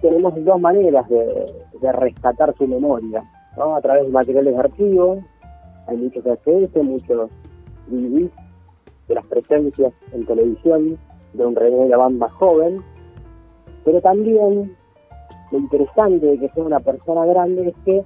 tenemos 0.02 0.34
dos 0.44 0.60
maneras 0.60 1.08
de, 1.10 1.92
rescatar 1.94 2.54
su 2.58 2.68
memoria, 2.68 3.24
¿no? 3.58 3.76
A 3.76 3.82
través 3.82 4.04
de 4.06 4.10
materiales 4.10 4.54
de 4.54 4.60
archivo, 4.60 5.24
hay 5.88 5.98
muchos 5.98 6.24
VHS, 6.24 6.84
muchos 6.84 7.30
DVDs, 7.88 8.32
de 9.08 9.16
las 9.16 9.26
presencias 9.26 9.94
en 10.12 10.26
televisión 10.26 10.98
de 11.34 11.46
un 11.46 11.56
René 11.56 11.88
Laván 11.90 12.18
más 12.18 12.32
joven, 12.34 12.82
pero 13.86 14.02
también 14.02 14.76
lo 15.52 15.58
interesante 15.58 16.26
de 16.26 16.38
que 16.38 16.50
sea 16.50 16.64
una 16.64 16.80
persona 16.80 17.26
grande 17.26 17.70
es 17.70 17.76
que 17.86 18.04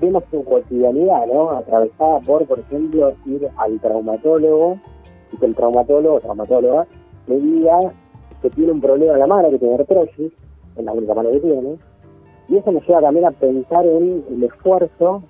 vemos 0.00 0.24
su 0.30 0.42
cotidianidad, 0.44 1.26
¿no? 1.26 1.50
Atravesada 1.50 2.20
por, 2.20 2.46
por 2.46 2.60
ejemplo, 2.60 3.12
ir 3.26 3.48
al 3.56 3.78
traumatólogo 3.80 4.78
y 5.32 5.36
que 5.36 5.46
el 5.46 5.54
traumatólogo 5.54 6.16
o 6.16 6.20
traumatóloga 6.20 6.86
le 7.26 7.40
diga 7.40 7.78
que 8.42 8.50
tiene 8.50 8.72
un 8.72 8.80
problema 8.80 9.14
en 9.14 9.18
la 9.18 9.26
mano, 9.26 9.50
que 9.50 9.58
tiene 9.58 9.74
artrosis, 9.74 10.32
en 10.76 10.84
la 10.84 10.92
única 10.92 11.14
mano 11.14 11.30
que 11.30 11.40
tiene, 11.40 11.76
y 12.48 12.56
eso 12.56 12.72
nos 12.72 12.86
lleva 12.86 13.00
también 13.00 13.26
a 13.26 13.30
pensar 13.30 13.86
en 13.86 14.24
el 14.28 14.42
esfuerzo 14.42 15.22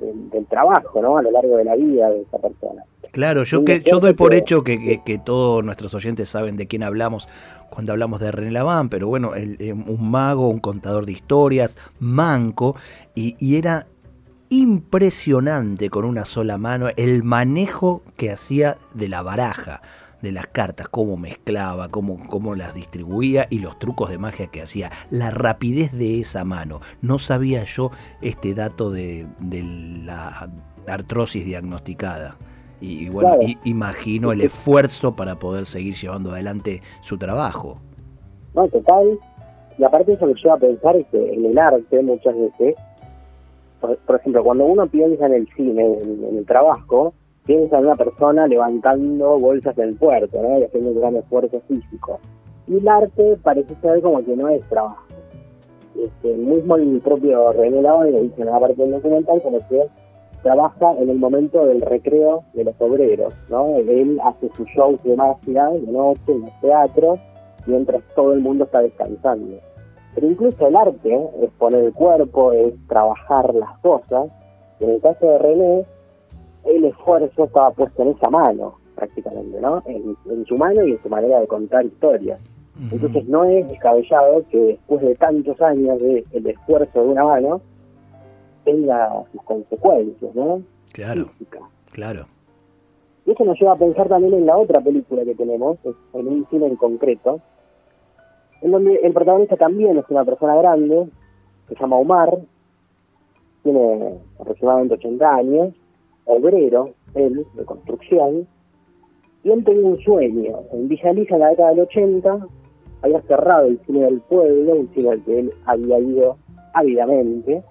del, 0.00 0.46
trabajo, 0.46 1.00
¿no? 1.00 1.16
A 1.16 1.22
lo 1.22 1.30
largo 1.30 1.56
de 1.56 1.64
la 1.64 1.76
vida 1.76 2.10
de 2.10 2.22
esa 2.22 2.38
persona. 2.38 2.82
Claro, 3.12 3.44
yo 3.44 3.64
que 3.64 3.80
yo 3.80 4.00
doy 4.00 4.12
por 4.12 4.34
hecho 4.34 4.64
que, 4.64 5.00
que, 5.04 5.18
todos 5.18 5.64
nuestros 5.64 5.94
oyentes 5.94 6.28
saben 6.28 6.56
de 6.56 6.66
quién 6.66 6.82
hablamos 6.82 7.28
cuando 7.70 7.92
hablamos 7.92 8.20
de 8.20 8.32
René 8.32 8.50
Laván, 8.50 8.88
pero 8.88 9.06
bueno, 9.08 9.34
el, 9.34 9.56
un 9.72 10.10
mago, 10.10 10.48
un 10.48 10.58
contador 10.58 11.06
de 11.06 11.12
historias, 11.12 11.78
manco, 12.00 12.76
y, 13.14 13.36
y 13.38 13.56
era 13.56 13.86
impresionante 14.48 15.90
con 15.90 16.04
una 16.04 16.24
sola 16.24 16.58
mano 16.58 16.88
el 16.96 17.22
manejo 17.22 18.02
que 18.16 18.30
hacía 18.30 18.76
de 18.94 19.08
la 19.08 19.22
baraja 19.22 19.80
de 20.24 20.32
las 20.32 20.46
cartas, 20.46 20.88
cómo 20.88 21.16
mezclaba, 21.16 21.88
cómo, 21.90 22.18
cómo 22.28 22.54
las 22.54 22.74
distribuía 22.74 23.46
y 23.50 23.60
los 23.60 23.78
trucos 23.78 24.10
de 24.10 24.18
magia 24.18 24.46
que 24.46 24.62
hacía, 24.62 24.90
la 25.10 25.30
rapidez 25.30 25.92
de 25.92 26.20
esa 26.20 26.44
mano. 26.44 26.80
No 27.02 27.18
sabía 27.18 27.64
yo 27.64 27.90
este 28.22 28.54
dato 28.54 28.90
de, 28.90 29.26
la 30.04 30.48
artrosis 30.88 31.44
diagnosticada. 31.44 32.36
Y 32.80 33.08
bueno, 33.10 33.36
imagino 33.64 34.32
el 34.32 34.40
esfuerzo 34.40 35.14
para 35.14 35.38
poder 35.38 35.66
seguir 35.66 35.94
llevando 35.94 36.32
adelante 36.32 36.82
su 37.02 37.18
trabajo. 37.18 37.78
No, 38.54 38.66
total. 38.68 39.18
Y 39.78 39.84
aparte 39.84 40.14
eso 40.14 40.26
que 40.26 40.34
lleva 40.34 40.54
a 40.54 40.58
pensar 40.58 40.96
es 40.96 41.06
que 41.08 41.34
en 41.34 41.44
el 41.44 41.58
arte 41.58 42.02
muchas 42.02 42.34
veces, 42.34 42.74
por, 44.06 44.16
ejemplo, 44.16 44.44
cuando 44.44 44.64
uno 44.64 44.86
piensa 44.86 45.26
en 45.26 45.34
el 45.34 45.48
cine, 45.54 45.98
en 46.00 46.36
el 46.38 46.46
trabajo, 46.46 47.14
piensa 47.44 47.78
en 47.78 47.86
una 47.86 47.96
persona 47.96 48.46
levantando 48.46 49.38
bolsas 49.38 49.76
del 49.76 49.94
puerto, 49.96 50.42
¿no? 50.42 50.64
Haciendo 50.64 50.90
un 50.90 51.00
gran 51.00 51.16
esfuerzo 51.16 51.60
físico. 51.68 52.20
Y 52.66 52.78
el 52.78 52.88
arte 52.88 53.36
parece 53.42 53.74
ser 53.76 54.00
como 54.00 54.24
que 54.24 54.36
no 54.36 54.48
es 54.48 54.62
trabajo. 54.68 55.04
Este, 55.96 56.34
mismo 56.34 56.76
el 56.76 57.00
propio 57.00 57.52
René 57.52 57.82
lo 57.82 58.02
dice 58.02 58.42
en 58.42 58.46
la 58.46 58.58
parte 58.58 58.82
del 58.82 58.92
documental 58.92 59.40
como 59.42 59.58
que 59.68 59.86
trabaja 60.42 60.92
en 60.98 61.08
el 61.08 61.18
momento 61.18 61.64
del 61.66 61.80
recreo 61.80 62.42
de 62.52 62.64
los 62.64 62.74
obreros, 62.80 63.34
¿no? 63.48 63.76
Él 63.76 64.20
hace 64.22 64.50
su 64.56 64.64
show 64.66 64.98
de 65.04 65.16
magia 65.16 65.68
de 65.68 65.80
noche 65.80 66.20
en 66.32 66.42
los 66.42 66.60
teatros 66.60 67.20
mientras 67.66 68.02
todo 68.14 68.32
el 68.32 68.40
mundo 68.40 68.64
está 68.64 68.82
descansando. 68.82 69.56
Pero 70.14 70.30
incluso 70.30 70.66
el 70.66 70.76
arte 70.76 71.28
es 71.42 71.50
poner 71.58 71.84
el 71.84 71.92
cuerpo, 71.92 72.52
es 72.52 72.74
trabajar 72.86 73.54
las 73.54 73.78
cosas. 73.80 74.30
En 74.80 74.90
el 74.90 75.00
caso 75.00 75.26
de 75.26 75.38
René, 75.38 75.84
el 76.64 76.84
esfuerzo 76.84 77.44
estaba 77.44 77.70
puesto 77.72 78.02
en 78.02 78.08
esa 78.10 78.30
mano, 78.30 78.74
prácticamente, 78.94 79.60
¿no? 79.60 79.82
En, 79.86 80.44
su 80.46 80.56
mano 80.56 80.84
y 80.84 80.92
en 80.92 81.02
su 81.02 81.08
manera 81.08 81.40
de 81.40 81.46
contar 81.46 81.84
historias. 81.84 82.40
Entonces 82.90 83.28
no 83.28 83.44
es 83.44 83.68
descabellado 83.68 84.44
que 84.50 84.58
después 84.58 85.00
de 85.00 85.14
tantos 85.14 85.60
años 85.60 86.00
de 86.00 86.24
el 86.32 86.46
esfuerzo 86.46 87.02
de 87.02 87.08
una 87.08 87.24
mano 87.24 87.60
tenga 88.64 89.10
sus 89.30 89.42
consecuencias, 89.42 90.34
¿no? 90.34 90.62
Claro, 90.92 91.30
claro. 91.92 92.26
Y 93.26 93.30
eso 93.30 93.44
nos 93.44 93.58
lleva 93.58 93.72
a 93.72 93.76
pensar 93.76 94.08
también 94.08 94.34
en 94.34 94.46
la 94.46 94.56
otra 94.56 94.80
película 94.80 95.24
que 95.24 95.34
tenemos, 95.34 95.78
en 96.12 96.28
un 96.28 96.46
cine 96.50 96.66
en 96.66 96.76
concreto, 96.76 97.40
en 98.64 98.70
donde 98.70 98.94
el 98.96 99.12
protagonista 99.12 99.56
también 99.56 99.98
es 99.98 100.06
una 100.08 100.24
persona 100.24 100.56
grande, 100.56 101.06
se 101.68 101.74
llama 101.74 101.96
Omar, 101.96 102.38
tiene 103.62 104.14
aproximadamente 104.40 104.94
80 104.94 105.34
años, 105.34 105.74
obrero, 106.24 106.90
él, 107.14 107.44
de 107.52 107.64
construcción, 107.66 108.48
y 109.42 109.50
él 109.50 109.62
tenía 109.64 109.86
un 109.86 110.00
sueño. 110.00 110.60
En 110.72 110.88
Villa 110.88 111.10
en 111.10 111.38
la 111.38 111.50
década 111.50 111.70
del 111.70 111.80
80, 111.80 112.46
había 113.02 113.20
cerrado 113.22 113.66
el 113.66 113.78
cine 113.84 114.00
del 114.06 114.20
pueblo, 114.22 114.76
un 114.76 114.88
cine 114.94 115.10
al 115.10 115.22
que 115.24 115.40
él 115.40 115.52
había 115.66 115.98
ido 115.98 116.38
ávidamente, 116.72 117.62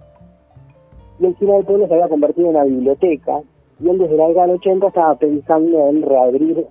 y 1.19 1.25
el 1.25 1.35
cine 1.37 1.53
del 1.53 1.65
pueblo 1.65 1.87
se 1.87 1.93
había 1.95 2.07
convertido 2.07 2.49
en 2.49 2.55
una 2.55 2.65
biblioteca, 2.65 3.41
y 3.79 3.89
él 3.89 3.97
desde 3.97 4.15
la 4.15 4.27
década 4.27 4.45
del 4.45 4.57
80 4.57 4.87
estaba 4.89 5.15
pensando 5.15 5.89
en 5.89 6.03
reabrir 6.03 6.67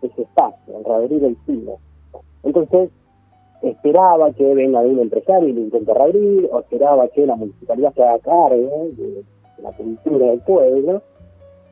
ese 0.00 0.22
espacio, 0.22 0.78
en 0.78 0.82
reabrir 0.82 1.24
el 1.24 1.36
cine. 1.44 1.72
Entonces, 2.42 2.88
esperaba 3.62 4.32
que 4.32 4.54
venga 4.54 4.80
un 4.80 4.98
empresario 4.98 5.48
y 5.48 5.52
lo 5.52 5.60
intente 5.60 5.92
reabrir, 5.94 6.48
o 6.52 6.60
esperaba 6.60 7.08
que 7.08 7.26
la 7.26 7.36
municipalidad 7.36 7.94
se 7.94 8.02
haga 8.02 8.18
cargo 8.20 8.88
de 8.92 9.24
la 9.62 9.72
cultura 9.72 10.26
del 10.26 10.40
pueblo, 10.40 11.02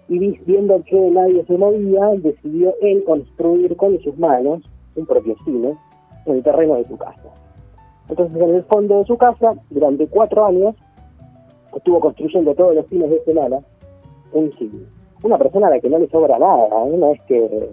y 0.09 0.19
viendo 0.19 0.83
que 0.85 0.99
nadie 1.11 1.45
se 1.45 1.57
movía, 1.57 2.09
decidió 2.17 2.75
él 2.83 3.05
construir 3.05 3.77
con 3.77 3.99
sus 4.01 4.17
manos 4.19 4.63
un 4.97 5.07
propio 5.07 5.35
cine 5.45 5.77
en 6.27 6.35
el 6.35 6.43
terreno 6.43 6.75
de 6.77 6.87
su 6.87 6.97
casa. 6.97 7.31
Entonces, 8.09 8.41
en 8.41 8.55
el 8.55 8.65
fondo 8.65 8.99
de 8.99 9.05
su 9.07 9.17
casa, 9.17 9.55
durante 9.71 10.07
cuatro 10.09 10.45
años, 10.45 10.75
estuvo 11.75 12.01
construyendo 12.01 12.55
todos 12.55 12.75
los 12.75 12.87
fines 12.87 13.11
de 13.11 13.25
semana 13.25 13.61
un 14.33 14.53
cine. 14.59 14.85
Una 15.23 15.39
persona 15.39 15.69
a 15.69 15.71
la 15.71 15.81
que 15.81 15.89
no 15.89 15.99
le 15.99 16.09
sobra 16.09 16.39
nada, 16.39 16.67
¿eh? 16.87 16.97
no 16.97 17.13
es 17.13 17.23
que 17.23 17.71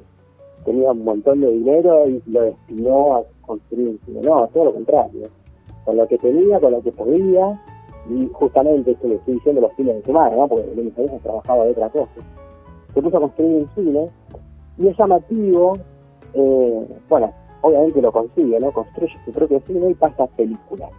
tenía 0.66 0.92
un 0.92 1.04
montón 1.04 1.42
de 1.42 1.52
dinero 1.52 2.08
y 2.08 2.22
lo 2.28 2.42
destinó 2.42 3.16
a 3.18 3.24
construir 3.42 3.90
un 3.90 4.00
cine, 4.06 4.22
no, 4.24 4.48
todo 4.48 4.66
lo 4.66 4.74
contrario. 4.74 5.28
Con 5.86 5.98
lo 5.98 6.08
que 6.08 6.18
tenía, 6.18 6.60
con 6.60 6.72
lo 6.74 6.82
que 6.82 6.92
podía, 6.92 7.60
y 8.10 8.28
justamente 8.34 8.92
eso 8.92 9.08
le 9.08 9.16
estoy 9.16 9.36
diciendo 9.36 9.62
los 9.62 9.74
fines 9.74 9.96
de 9.96 10.04
semana, 10.04 10.36
¿no? 10.36 10.48
porque 10.48 10.72
en 10.72 10.86
mis 10.86 11.22
trabajaba 11.22 11.66
de 11.66 11.72
otra 11.72 11.90
cosa. 11.90 12.12
Se 12.94 13.02
puso 13.02 13.18
a 13.18 13.22
construir 13.22 13.64
un 13.64 13.70
cine 13.76 14.10
y 14.78 14.88
es 14.88 14.98
llamativo, 14.98 15.78
eh, 16.34 16.88
bueno, 17.10 17.32
obviamente 17.62 18.02
lo 18.02 18.12
consigue, 18.12 18.60
¿no? 18.60 18.72
Construye 18.72 19.14
su 19.26 19.32
propio 19.32 19.62
cine 19.68 19.92
y 19.92 19.94
pasa 19.94 20.28
películas. 20.28 20.90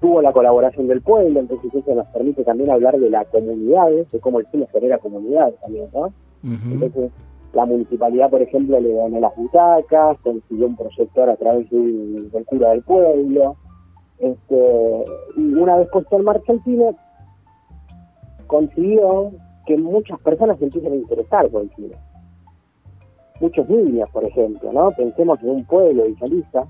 Tuvo 0.00 0.22
la 0.22 0.32
colaboración 0.32 0.86
del 0.86 1.02
pueblo, 1.02 1.40
entonces 1.40 1.74
eso 1.74 1.94
nos 1.94 2.06
permite 2.08 2.42
también 2.44 2.70
hablar 2.70 2.98
de 2.98 3.10
la 3.10 3.24
comunidad, 3.26 3.90
de 3.90 4.20
cómo 4.20 4.40
el 4.40 4.46
cine 4.46 4.66
genera 4.72 4.98
comunidad 4.98 5.52
también, 5.60 5.88
¿no? 5.92 6.12
Entonces, 6.42 7.10
la 7.52 7.66
municipalidad, 7.66 8.30
por 8.30 8.42
ejemplo, 8.42 8.78
le 8.80 8.92
donó 8.92 9.18
las 9.20 9.34
butacas, 9.34 10.18
consiguió 10.22 10.66
un 10.66 10.76
proyector 10.76 11.28
a 11.28 11.36
través 11.36 11.68
del, 11.70 12.30
del 12.30 12.44
cura 12.46 12.70
del 12.70 12.82
pueblo, 12.82 13.56
este, 14.18 15.04
y 15.36 15.54
una 15.54 15.76
vez 15.76 15.88
puesto 15.90 16.16
en 16.16 16.24
marcha 16.24 16.52
el 16.52 16.62
cine, 16.62 16.94
consiguió 18.46 19.32
que 19.66 19.76
muchas 19.76 20.20
personas 20.20 20.58
se 20.58 20.64
empiecen 20.64 20.92
a 20.92 20.96
interesar 20.96 21.48
por 21.48 21.62
el 21.62 21.70
cine. 21.74 21.94
Muchos 23.40 23.68
niños, 23.68 24.08
por 24.10 24.24
ejemplo, 24.24 24.72
¿no? 24.72 24.90
Pensemos 24.92 25.40
en 25.42 25.50
un 25.50 25.64
pueblo 25.64 26.04
Lisa, 26.06 26.66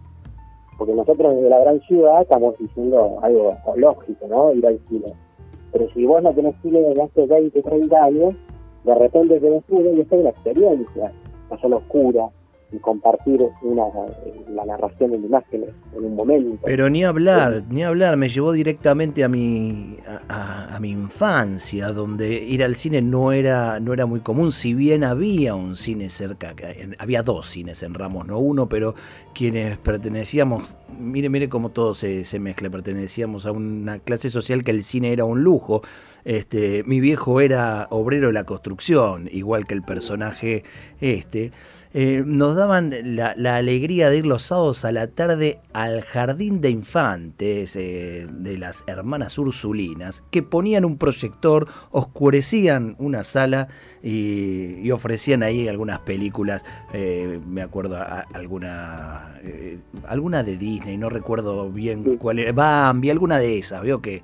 porque 0.78 0.94
nosotros 0.94 1.34
desde 1.34 1.50
la 1.50 1.58
gran 1.58 1.80
ciudad 1.80 2.22
estamos 2.22 2.56
diciendo 2.58 3.18
algo 3.22 3.56
lógico, 3.76 4.26
¿no? 4.28 4.52
Ir 4.52 4.66
al 4.66 4.78
cine. 4.88 5.12
Pero 5.72 5.88
si 5.90 6.06
vos 6.06 6.22
no 6.22 6.32
tenés 6.32 6.54
cine 6.62 6.80
desde 6.80 7.02
hace 7.02 7.26
20, 7.26 7.62
30 7.62 8.04
años, 8.04 8.34
de 8.84 8.94
repente 8.94 9.40
tenés 9.40 9.64
cine 9.68 9.92
y 9.96 10.00
esta 10.00 10.16
es 10.16 10.20
una 10.20 10.30
experiencia, 10.30 11.12
no 11.50 11.58
solo 11.58 11.76
oscura, 11.78 12.30
y 12.72 12.78
compartir 12.78 13.44
una, 13.62 13.84
la 14.54 14.64
narración 14.64 15.12
en 15.14 15.24
imágenes 15.24 15.70
en 15.96 16.04
un 16.04 16.14
momento. 16.14 16.60
Pero 16.64 16.88
ni 16.88 17.04
hablar, 17.04 17.64
ni 17.68 17.82
hablar, 17.82 18.16
me 18.16 18.28
llevó 18.28 18.52
directamente 18.52 19.24
a 19.24 19.28
mi, 19.28 19.96
a, 20.28 20.78
mi 20.80 20.90
infancia, 20.90 21.88
donde 21.88 22.32
ir 22.32 22.62
al 22.62 22.76
cine 22.76 23.02
no 23.02 23.32
era, 23.32 23.80
no 23.80 23.92
era 23.92 24.06
muy 24.06 24.20
común, 24.20 24.52
si 24.52 24.74
bien 24.74 25.02
había 25.02 25.54
un 25.54 25.76
cine 25.76 26.10
cerca, 26.10 26.54
había 26.98 27.22
dos 27.22 27.48
cines 27.48 27.82
en 27.82 27.94
Ramos, 27.94 28.26
no 28.26 28.38
uno, 28.38 28.68
pero 28.68 28.94
quienes 29.34 29.76
pertenecíamos, 29.78 30.62
mire, 30.98 31.28
mire 31.28 31.48
cómo 31.48 31.70
todo 31.70 31.94
se, 31.94 32.24
se 32.24 32.38
mezcla, 32.38 32.70
pertenecíamos 32.70 33.46
a 33.46 33.52
una 33.52 33.98
clase 33.98 34.30
social 34.30 34.62
que 34.62 34.70
el 34.70 34.84
cine 34.84 35.12
era 35.12 35.24
un 35.24 35.42
lujo. 35.42 35.82
Este, 36.24 36.82
mi 36.84 37.00
viejo 37.00 37.40
era 37.40 37.86
obrero 37.90 38.28
de 38.28 38.32
la 38.32 38.44
construcción, 38.44 39.28
igual 39.32 39.66
que 39.66 39.74
el 39.74 39.82
personaje 39.82 40.64
este. 41.00 41.52
Eh, 41.92 42.22
nos 42.24 42.54
daban 42.54 42.94
la, 43.16 43.56
alegría 43.56 44.10
de 44.10 44.18
ir 44.18 44.26
los 44.26 44.44
sábados 44.44 44.84
a 44.84 44.92
la 44.92 45.08
tarde 45.08 45.58
al 45.72 46.02
jardín 46.02 46.60
de 46.60 46.70
infantes 46.70 47.74
eh, 47.74 48.28
de 48.30 48.58
las 48.58 48.84
hermanas 48.86 49.36
Ursulinas, 49.38 50.22
que 50.30 50.44
ponían 50.44 50.84
un 50.84 50.98
proyector, 50.98 51.66
oscurecían 51.90 52.94
una 53.00 53.24
sala 53.24 53.66
y, 54.04 54.88
ofrecían 54.92 55.42
ahí 55.42 55.66
algunas 55.66 56.00
películas, 56.00 56.64
eh, 56.92 57.40
me 57.46 57.62
acuerdo 57.62 57.98
alguna, 58.34 59.34
alguna 60.06 60.42
de 60.42 60.56
Disney, 60.56 60.96
no 60.96 61.08
recuerdo 61.10 61.70
bien 61.70 62.16
cuál 62.18 62.38
era, 62.38 62.52
Bambi, 62.52 63.10
alguna 63.10 63.38
de 63.38 63.58
esas, 63.58 63.82
veo 63.82 64.00
que, 64.00 64.22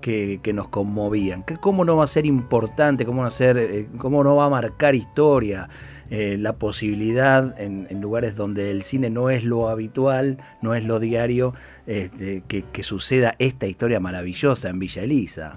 que, 0.00 0.52
nos 0.52 0.68
conmovían. 0.68 1.44
¿Cómo 1.60 1.84
no 1.84 1.96
va 1.96 2.04
a 2.04 2.08
ser 2.08 2.26
importante, 2.26 3.04
cómo, 3.04 3.22
va 3.22 3.28
a 3.28 3.32
ser, 3.32 3.86
cómo 3.98 4.22
no 4.24 4.36
va 4.36 4.46
a 4.46 4.50
marcar 4.50 4.94
historia? 4.94 5.68
Eh, 6.10 6.36
la 6.38 6.54
posibilidad 6.54 7.58
en, 7.58 7.88
lugares 8.00 8.36
donde 8.36 8.70
el 8.70 8.82
cine 8.82 9.08
no 9.10 9.30
es 9.30 9.44
lo 9.44 9.68
habitual, 9.68 10.38
no 10.60 10.74
es 10.74 10.84
lo 10.84 11.00
diario, 11.00 11.54
este, 11.86 12.42
que, 12.42 12.82
suceda 12.82 13.34
esta 13.38 13.66
historia 13.66 14.00
maravillosa 14.00 14.68
en 14.68 14.78
Villa 14.78 15.02
Elisa. 15.02 15.56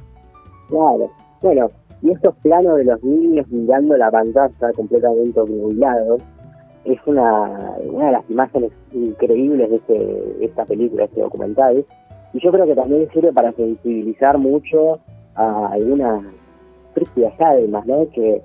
Claro, 0.70 1.12
bueno, 1.42 1.70
y 2.02 2.12
estos 2.12 2.36
planos 2.38 2.78
de 2.78 2.86
los 2.86 3.04
niños 3.04 3.48
mirando 3.50 3.98
la 3.98 4.10
pantalla 4.10 4.72
completamente 4.74 5.40
obnubilados, 5.40 6.22
es 6.86 7.00
una, 7.06 7.76
una 7.84 8.06
de 8.06 8.12
las 8.14 8.30
imágenes 8.30 8.72
increíbles 8.94 9.70
de, 9.70 9.76
este, 9.76 10.46
esta 10.46 10.66
película, 10.66 11.04
este 11.04 11.20
documental, 11.20 11.86
y 12.34 12.40
yo 12.40 12.52
creo 12.52 12.66
que 12.66 12.76
también 12.76 13.10
sirve 13.12 13.34
para 13.34 13.52
sensibilizar 13.52 14.38
mucho 14.38 15.00
a 15.36 15.68
algunas 15.74 16.24
tristes 16.94 17.34
además, 17.40 17.86
¿no? 17.86 18.10
Que 18.12 18.42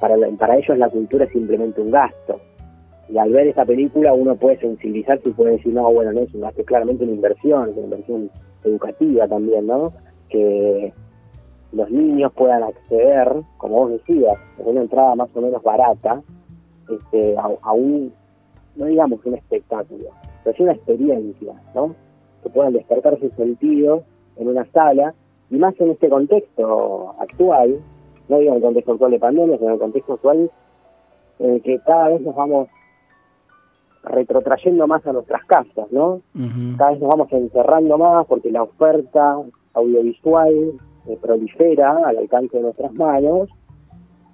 para, 0.00 0.56
ellos 0.56 0.78
la 0.78 0.88
cultura 0.88 1.24
es 1.26 1.32
simplemente 1.32 1.80
un 1.80 1.90
gasto. 1.90 2.40
Y 3.08 3.18
al 3.18 3.32
ver 3.32 3.48
esta 3.48 3.64
película 3.64 4.12
uno 4.12 4.36
puede 4.36 4.58
sensibilizarse 4.58 5.28
y 5.28 5.32
puede 5.32 5.52
decir, 5.52 5.74
no, 5.74 5.92
bueno, 5.92 6.12
no 6.12 6.20
es 6.20 6.32
un 6.34 6.42
gasto, 6.42 6.60
es 6.60 6.66
claramente 6.66 7.04
una 7.04 7.12
inversión, 7.12 7.70
es 7.70 7.76
una 7.76 7.84
inversión 7.84 8.30
educativa 8.64 9.28
también, 9.28 9.66
¿no? 9.66 9.92
Que 10.28 10.92
los 11.72 11.90
niños 11.90 12.32
puedan 12.34 12.62
acceder, 12.62 13.28
como 13.58 13.76
vos 13.76 13.90
decías, 13.92 14.38
con 14.56 14.68
una 14.68 14.82
entrada 14.82 15.14
más 15.14 15.28
o 15.34 15.40
menos 15.40 15.62
barata, 15.62 16.22
este, 16.88 17.36
a, 17.36 17.72
un, 17.72 18.12
no 18.76 18.86
digamos 18.86 19.24
un 19.24 19.34
espectáculo, 19.34 20.06
pero 20.42 20.54
es 20.54 20.60
una 20.60 20.72
experiencia, 20.72 21.52
¿no? 21.74 21.94
Que 22.42 22.50
puedan 22.50 22.72
despertar 22.72 23.18
sus 23.20 23.32
sentidos 23.34 24.02
en 24.36 24.48
una 24.48 24.64
sala, 24.72 25.14
y 25.50 25.56
más 25.56 25.74
en 25.80 25.90
este 25.90 26.08
contexto 26.08 27.14
actual, 27.18 27.80
no 28.30 28.38
digo 28.38 28.52
en 28.52 28.56
el 28.56 28.62
contexto 28.62 28.92
actual 28.92 29.10
de 29.10 29.18
pandemia, 29.18 29.58
sino 29.58 29.68
en 29.68 29.74
el 29.74 29.80
contexto 29.80 30.12
actual 30.14 30.50
en 31.40 31.50
el 31.54 31.62
que 31.62 31.78
cada 31.80 32.08
vez 32.08 32.20
nos 32.20 32.34
vamos 32.34 32.68
retrotrayendo 34.02 34.86
más 34.86 35.06
a 35.06 35.12
nuestras 35.12 35.44
casas, 35.44 35.90
¿no? 35.90 36.22
Cada 36.78 36.92
vez 36.92 37.00
nos 37.00 37.10
vamos 37.10 37.32
encerrando 37.32 37.98
más 37.98 38.26
porque 38.26 38.50
la 38.50 38.62
oferta 38.62 39.36
audiovisual 39.74 40.72
eh, 41.06 41.18
prolifera 41.20 41.96
al 42.06 42.18
alcance 42.18 42.56
de 42.56 42.62
nuestras 42.62 42.92
manos, 42.94 43.50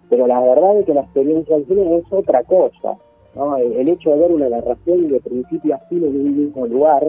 pero 0.09 0.27
la 0.27 0.41
verdad 0.41 0.79
es 0.79 0.87
que 0.87 0.95
la 0.95 1.01
experiencia 1.03 1.57
del 1.57 1.67
cine 1.67 1.97
es 1.97 2.13
otra 2.13 2.45
cosa, 2.45 2.97
¿no? 3.35 3.57
El, 3.57 3.89
hecho 3.89 4.11
de 4.11 4.19
ver 4.19 4.33
una 4.33 4.49
narración 4.49 5.09
de 5.09 5.21
principio 5.21 5.75
a 5.75 5.79
fin 5.89 6.05
en 6.05 6.15
un 6.15 6.37
mismo 6.37 6.67
lugar, 6.67 7.03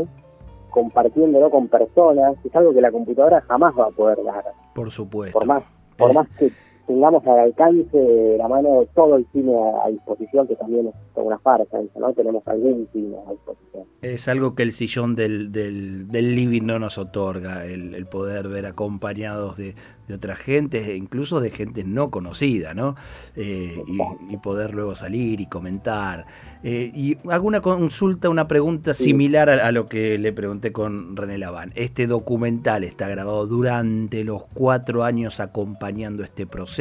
compartiéndolo 0.72 1.50
con 1.50 1.68
personas, 1.68 2.38
es 2.44 2.56
algo 2.56 2.74
que 2.74 2.82
la 2.82 2.92
computadora 2.92 3.42
jamás 3.42 3.74
va 3.78 3.86
a 3.86 3.92
poder 3.92 4.24
dar. 4.24 4.46
Por 4.74 4.90
supuesto. 4.90 5.38
Por 5.38 5.48
más, 5.48 5.64
por 5.96 6.14
más 6.14 6.28
que 6.38 6.52
tengamos 6.88 7.26
al 7.28 7.40
alcance 7.40 7.98
de 7.98 8.38
la 8.38 8.48
mano 8.48 8.86
todo 8.96 9.18
el 9.18 9.28
cine 9.34 9.54
a, 9.84 9.90
disposición, 9.90 10.48
que 10.48 10.56
también 10.56 10.88
es 10.88 10.94
una 11.16 11.38
farsa, 11.40 11.78
¿no? 12.00 12.14
Tenemos 12.14 12.48
algún 12.48 12.88
cine 12.94 13.18
a 13.28 13.32
disposición. 13.32 13.84
Es 14.02 14.28
algo 14.28 14.56
que 14.56 14.64
el 14.64 14.72
sillón 14.72 15.16
del, 15.16 15.52
del, 15.52 16.08
del 16.08 16.36
living 16.36 16.64
no 16.64 16.80
nos 16.80 16.98
otorga, 16.98 17.66
el, 17.66 17.94
el 17.94 18.06
poder 18.06 18.48
ver 18.48 18.66
acompañados 18.66 19.58
de, 19.58 19.76
de 20.08 20.14
otra 20.16 20.36
gente, 20.36 20.92
e 20.92 20.96
incluso 20.96 21.40
de 21.40 21.52
gente 21.52 21.84
no 21.84 22.10
conocida, 22.10 22.74
¿no? 22.74 22.96
Eh, 23.36 23.84
y, 24.30 24.38
poder 24.38 24.74
luego 24.74 24.96
salir 24.96 25.42
y 25.42 25.48
comentar. 25.48 26.26
Eh, 26.64 26.92
y 26.94 27.18
hago 27.30 27.48
una 27.48 27.60
consulta, 27.60 28.30
una 28.30 28.48
pregunta 28.48 28.94
similar 28.94 29.50
a, 29.50 29.72
lo 29.72 29.88
que 29.88 30.18
le 30.18 30.32
pregunté 30.32 30.72
con 30.72 31.18
René 31.18 31.38
Laván. 31.38 31.74
Este 31.76 32.08
documental 32.08 32.84
está 32.84 33.10
grabado 33.10 33.48
durante 33.48 34.24
los 34.24 34.46
cuatro 34.54 35.04
años 35.04 35.40
acompañando 35.40 36.24
este 36.24 36.46
proceso, 36.46 36.77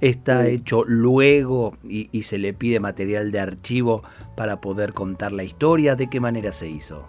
está 0.00 0.46
hecho 0.46 0.84
luego 0.86 1.74
y, 1.84 2.08
y 2.12 2.22
se 2.22 2.38
le 2.38 2.52
pide 2.52 2.80
material 2.80 3.30
de 3.32 3.40
archivo 3.40 4.02
para 4.36 4.60
poder 4.60 4.92
contar 4.92 5.32
la 5.32 5.44
historia. 5.44 5.96
¿De 5.96 6.08
qué 6.08 6.20
manera 6.20 6.52
se 6.52 6.68
hizo? 6.68 7.04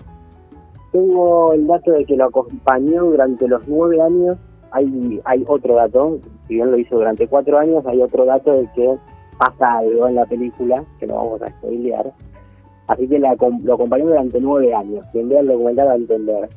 Tengo 0.91 1.53
el 1.53 1.67
dato 1.67 1.91
de 1.91 2.05
que 2.05 2.15
lo 2.15 2.25
acompañó 2.25 3.03
durante 3.03 3.47
los 3.47 3.67
nueve 3.67 4.01
años 4.01 4.37
hay, 4.71 5.21
hay 5.25 5.43
otro 5.47 5.75
dato, 5.75 6.19
si 6.47 6.55
bien 6.55 6.71
lo 6.71 6.77
hizo 6.77 6.95
durante 6.95 7.27
cuatro 7.27 7.57
años, 7.57 7.85
hay 7.85 8.01
otro 8.01 8.25
dato 8.25 8.53
de 8.53 8.67
que 8.75 8.95
pasa 9.37 9.77
algo 9.77 10.07
en 10.07 10.15
la 10.15 10.25
película, 10.25 10.83
que 10.99 11.07
no 11.07 11.15
vamos 11.15 11.41
a 11.41 11.49
spoilear, 11.49 12.11
así 12.87 13.07
que 13.07 13.19
la, 13.19 13.35
lo 13.63 13.73
acompañó 13.73 14.07
durante 14.07 14.39
nueve 14.39 14.73
años, 14.73 15.05
quien 15.11 15.29
vea 15.29 15.39
el 15.39 15.47
documental 15.47 15.87
va 15.87 15.93
a 15.93 15.95
entender. 15.95 16.49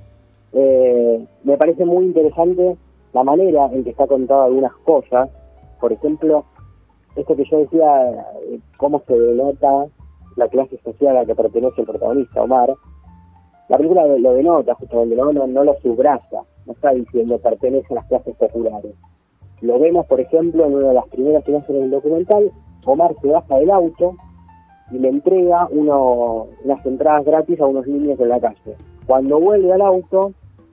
Eh, 0.53 1.27
me 1.45 1.57
parece 1.57 1.85
muy 1.85 2.05
interesante 2.05 2.77
la 3.15 3.25
manera 3.25 3.67
en 3.73 3.85
que 3.85 3.91
está 3.91 4.07
contado 4.07 4.43
algunas 4.45 4.73
cosas, 4.85 5.31
por 5.83 5.93
ejemplo, 5.93 6.45
esto 7.17 7.35
que 7.35 7.45
yo 7.45 7.59
decía, 7.59 8.25
eh, 8.47 8.61
cómo 8.77 9.03
se 9.05 9.19
denota 9.19 9.89
la 10.37 10.47
clase 10.47 10.79
social 10.79 11.17
a 11.17 11.21
la 11.21 11.27
que 11.27 11.35
pertenece 11.35 11.81
el 11.81 11.89
protagonista, 11.89 12.41
Omar, 12.41 12.73
la 13.69 13.77
película 13.79 14.07
lo 14.07 14.33
denota 14.33 14.77
justamente, 14.77 15.17
no, 15.17 15.33
no, 15.33 15.49
no 15.49 15.65
lo 15.65 15.75
subraya, 15.81 16.43
no 16.67 16.73
está 16.73 16.93
diciendo 16.93 17.37
pertenece 17.39 17.89
a 17.91 17.97
las 17.97 18.07
clases 18.07 18.37
populares. 18.37 18.95
Lo 19.61 19.81
vemos, 19.81 20.07
por 20.07 20.21
ejemplo, 20.21 20.67
en 20.67 20.75
una 20.75 20.89
de 20.89 20.95
las 20.95 21.09
primeras 21.09 21.49
imágenes 21.49 21.83
del 21.83 21.91
documental, 21.91 22.53
Omar 22.85 23.17
se 23.21 23.27
baja 23.27 23.57
del 23.57 23.71
auto 23.73 24.15
y 24.93 25.01
le 25.01 25.09
entrega 25.09 25.67
uno, 25.69 26.47
unas 26.63 26.87
entradas 26.87 27.25
gratis 27.25 27.61
a 27.61 27.67
unos 27.67 27.89
niños 27.89 28.19
de 28.19 28.27
la 28.27 28.39
calle. 28.39 28.77
Cuando 29.05 29.41
vuelve 29.41 29.73
al 29.73 29.83
auto, 29.83 30.33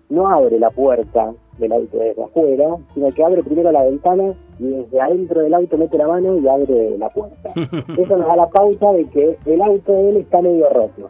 no 0.10 0.28
abre 0.28 0.60
la 0.60 0.72
puerta 0.72 1.34
del 1.58 1.72
auto 1.72 1.98
desde 1.98 2.24
afuera, 2.24 2.78
sino 2.94 3.10
que 3.10 3.24
abre 3.24 3.44
primero 3.44 3.72
la 3.72 3.84
ventana 3.84 4.34
y 4.60 4.66
desde 4.66 5.02
adentro 5.02 5.42
del 5.42 5.54
auto 5.54 5.78
mete 5.78 5.98
la 5.98 6.08
mano 6.08 6.38
y 6.38 6.48
abre 6.48 6.98
la 6.98 7.10
puerta. 7.10 7.52
Eso 7.98 8.18
nos 8.18 8.28
da 8.28 8.36
la 8.36 8.50
pauta 8.50 8.94
de 8.94 9.06
que 9.06 9.38
el 9.46 9.62
auto 9.62 9.92
de 9.92 10.10
él 10.10 10.18
está 10.18 10.42
medio 10.42 10.70
roto. 10.70 11.10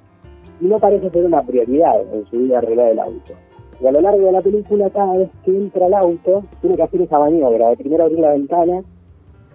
Y 0.61 0.65
no 0.65 0.79
parece 0.79 1.09
ser 1.09 1.25
una 1.25 1.41
prioridad 1.43 2.01
en 2.13 2.25
su 2.25 2.37
vida 2.37 2.57
arreglar 2.57 2.89
el 2.89 2.99
auto. 2.99 3.33
Y 3.81 3.87
a 3.87 3.91
lo 3.91 4.01
largo 4.01 4.25
de 4.25 4.31
la 4.33 4.41
película, 4.41 4.89
cada 4.89 5.15
vez 5.15 5.29
que 5.45 5.51
entra 5.51 5.87
el 5.87 5.93
auto, 5.93 6.43
tiene 6.59 6.75
que 6.75 6.83
hacer 6.83 7.01
esa 7.01 7.17
maniobra 7.17 7.69
de 7.69 7.77
primero 7.77 8.03
abrir 8.03 8.19
la 8.19 8.31
ventana 8.31 8.83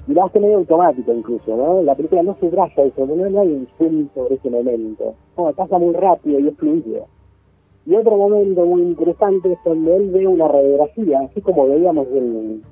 y 0.06 0.12
lo 0.12 0.24
hace 0.24 0.40
medio 0.40 0.56
automático 0.56 1.12
incluso, 1.12 1.56
¿no? 1.56 1.82
La 1.82 1.94
película 1.94 2.22
no 2.22 2.34
se 2.34 2.48
subraya 2.48 2.82
eso, 2.82 3.06
no, 3.06 3.14
no 3.16 3.40
hay 3.40 3.48
un 3.48 3.68
zoom 3.76 4.08
sobre 4.14 4.36
ese 4.36 4.48
momento. 4.48 5.14
No, 5.36 5.52
pasa 5.52 5.78
muy 5.78 5.94
rápido 5.94 6.40
y 6.40 6.48
es 6.48 6.56
fluido. 6.56 7.06
Y 7.86 7.94
otro 7.96 8.16
momento 8.16 8.64
muy 8.64 8.80
interesante 8.80 9.52
es 9.52 9.58
cuando 9.62 9.94
él 9.94 10.10
ve 10.10 10.26
una 10.26 10.48
radiografía, 10.48 11.20
así 11.20 11.42
como 11.42 11.68
veíamos 11.68 12.06
en, 12.12 12.62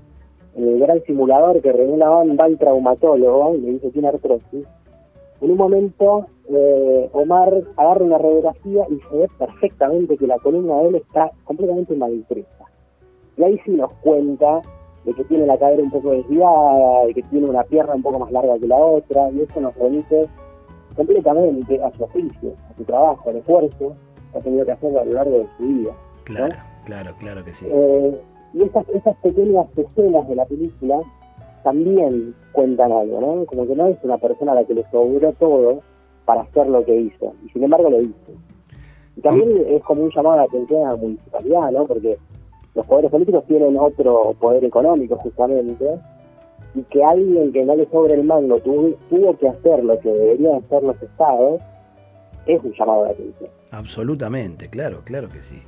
el 0.56 0.80
gran 0.80 1.02
simulador 1.02 1.60
que 1.60 1.70
René 1.70 1.98
va 1.98 2.22
al 2.22 2.58
traumatólogo 2.58 3.54
y 3.54 3.60
le 3.60 3.70
dice 3.72 3.90
tiene 3.90 4.08
artrosis. 4.08 4.66
En 5.42 5.50
un 5.50 5.56
momento 5.56 6.26
eh, 6.48 7.10
Omar 7.12 7.62
agarra 7.76 8.04
una 8.04 8.16
radiografía 8.16 8.86
y 8.88 9.00
se 9.00 9.16
ve 9.16 9.28
perfectamente 9.38 10.16
que 10.16 10.26
la 10.26 10.38
columna 10.38 10.76
de 10.78 10.88
él 10.88 10.94
está 10.94 11.30
completamente 11.44 11.94
maltreta. 11.94 12.64
Y 13.36 13.44
ahí 13.44 13.60
sí 13.66 13.72
nos 13.72 13.92
cuenta 14.02 14.62
de 15.04 15.12
que 15.12 15.24
tiene 15.24 15.46
la 15.46 15.58
cadera 15.58 15.82
un 15.82 15.90
poco 15.90 16.12
desviada, 16.12 17.04
de 17.06 17.14
que 17.14 17.22
tiene 17.24 17.50
una 17.50 17.64
pierna 17.64 17.94
un 17.94 18.02
poco 18.02 18.18
más 18.18 18.32
larga 18.32 18.58
que 18.58 18.66
la 18.66 18.76
otra, 18.76 19.30
y 19.30 19.40
eso 19.40 19.60
nos 19.60 19.74
remite 19.76 20.26
completamente 20.96 21.82
a 21.82 21.90
su 21.92 22.04
oficio, 22.04 22.52
a 22.70 22.76
su 22.76 22.84
trabajo, 22.84 23.28
al 23.28 23.36
esfuerzo 23.36 23.94
ha 24.34 24.40
tenido 24.40 24.64
que 24.64 24.72
hacer 24.72 24.96
a 24.96 25.04
lo 25.04 25.12
largo 25.12 25.38
de 25.38 25.46
su 25.56 25.62
vida. 25.62 25.92
Claro, 26.24 26.54
claro, 26.84 27.14
claro 27.18 27.44
que 27.44 27.54
sí. 27.54 27.66
Eh, 27.68 28.20
y 28.54 28.62
esas, 28.62 28.88
esas 28.90 29.16
pequeñas 29.16 29.66
escenas 29.76 30.28
de 30.28 30.34
la 30.34 30.44
película 30.44 31.00
también 31.62 32.34
cuentan 32.52 32.92
algo, 32.92 33.20
¿no? 33.20 33.46
Como 33.46 33.66
que 33.66 33.74
no 33.74 33.86
es 33.86 33.98
una 34.02 34.18
persona 34.18 34.52
a 34.52 34.56
la 34.56 34.64
que 34.64 34.74
le 34.74 34.84
sobró 34.90 35.32
todo, 35.32 35.80
para 36.24 36.42
hacer 36.42 36.68
lo 36.68 36.84
que 36.84 36.96
hizo. 36.96 37.34
Y 37.44 37.48
sin 37.50 37.64
embargo 37.64 37.90
lo 37.90 38.00
hizo. 38.00 38.32
Y 39.16 39.20
también 39.20 39.64
es 39.68 39.82
como 39.82 40.04
un 40.04 40.10
llamado 40.10 40.36
de 40.36 40.44
atención 40.44 40.86
a 40.86 40.90
la 40.90 40.96
municipalidad, 40.96 41.70
¿no? 41.70 41.86
Porque 41.86 42.16
los 42.74 42.86
poderes 42.86 43.10
políticos 43.10 43.44
tienen 43.46 43.76
otro 43.78 44.34
poder 44.40 44.64
económico 44.64 45.16
justamente 45.16 45.98
y 46.74 46.82
que 46.84 47.04
alguien 47.04 47.52
que 47.52 47.64
no 47.64 47.76
le 47.76 47.86
sobre 47.90 48.14
el 48.14 48.24
mando 48.24 48.58
tuvo, 48.60 48.94
tuvo 49.10 49.36
que 49.36 49.48
hacer 49.48 49.84
lo 49.84 49.98
que 49.98 50.10
deberían 50.10 50.64
hacer 50.64 50.82
los 50.82 51.00
estados 51.02 51.60
es 52.46 52.64
un 52.64 52.72
llamado 52.72 53.04
de 53.04 53.10
atención. 53.10 53.50
Absolutamente, 53.72 54.68
claro, 54.68 55.02
claro 55.04 55.28
que 55.28 55.40
sí. 55.40 55.60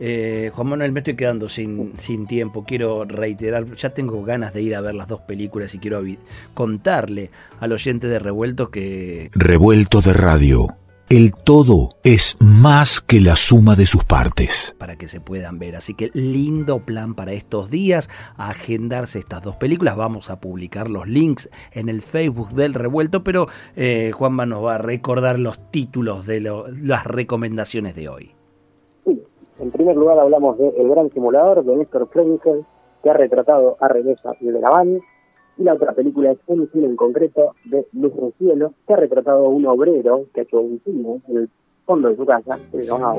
Eh, 0.00 0.50
Juan 0.52 0.68
Manuel, 0.68 0.90
me 0.90 1.00
estoy 1.00 1.14
quedando 1.14 1.48
sin, 1.48 1.92
sin 1.98 2.26
tiempo. 2.26 2.64
Quiero 2.64 3.04
reiterar, 3.04 3.76
ya 3.76 3.90
tengo 3.90 4.24
ganas 4.24 4.52
de 4.52 4.62
ir 4.62 4.74
a 4.74 4.80
ver 4.80 4.96
las 4.96 5.06
dos 5.06 5.20
películas 5.20 5.74
y 5.74 5.78
quiero 5.78 6.02
contarle 6.54 7.30
al 7.60 7.70
oyente 7.70 8.08
de 8.08 8.18
Revuelto 8.18 8.70
que... 8.70 9.30
Revuelto 9.34 10.00
de 10.00 10.12
radio 10.12 10.66
el 11.12 11.32
todo 11.36 11.90
es 12.04 12.38
más 12.40 13.02
que 13.02 13.20
la 13.20 13.36
suma 13.36 13.76
de 13.76 13.84
sus 13.84 14.02
partes. 14.02 14.74
Para 14.78 14.96
que 14.96 15.08
se 15.08 15.20
puedan 15.20 15.58
ver. 15.58 15.76
Así 15.76 15.92
que 15.92 16.08
lindo 16.14 16.78
plan 16.86 17.14
para 17.14 17.32
estos 17.32 17.68
días, 17.68 18.08
agendarse 18.38 19.18
estas 19.18 19.42
dos 19.42 19.56
películas. 19.56 19.94
Vamos 19.94 20.30
a 20.30 20.40
publicar 20.40 20.90
los 20.90 21.06
links 21.06 21.50
en 21.72 21.90
el 21.90 22.00
Facebook 22.00 22.52
del 22.52 22.72
revuelto, 22.72 23.22
pero 23.22 23.46
eh, 23.76 24.10
Juanma 24.14 24.46
nos 24.46 24.64
va 24.64 24.76
a 24.76 24.78
recordar 24.78 25.38
los 25.38 25.58
títulos 25.70 26.26
de 26.26 26.40
las 26.40 27.04
recomendaciones 27.04 27.94
de 27.94 28.08
hoy. 28.08 28.34
Sí, 29.04 29.22
en 29.58 29.70
primer 29.70 29.96
lugar 29.96 30.18
hablamos 30.18 30.56
de 30.56 30.68
El 30.78 30.88
Gran 30.88 31.10
Simulador 31.10 31.62
de 31.62 31.76
Néstor 31.76 32.08
Frenkel, 32.10 32.64
que 33.02 33.10
ha 33.10 33.14
retratado 33.14 33.76
a 33.80 33.88
Rebeca 33.88 34.32
y 34.40 34.46
de 34.46 34.60
la 34.60 34.68
y 35.58 35.64
la 35.64 35.74
otra 35.74 35.92
película 35.92 36.32
es 36.32 36.38
Un 36.46 36.68
cine 36.70 36.86
en 36.86 36.96
concreto 36.96 37.54
de 37.64 37.86
Luz 37.92 38.14
del 38.16 38.32
Cielo, 38.38 38.74
que 38.86 38.94
ha 38.94 38.96
retratado 38.96 39.46
a 39.46 39.48
un 39.48 39.66
obrero 39.66 40.26
que 40.34 40.40
ha 40.40 40.42
hecho 40.44 40.60
un 40.60 40.80
cine 40.84 41.20
en 41.28 41.36
el 41.36 41.50
fondo 41.84 42.08
de 42.08 42.16
su 42.16 42.24
casa, 42.24 42.58
que 42.70 42.82
se 42.82 42.90
llama. 42.90 43.14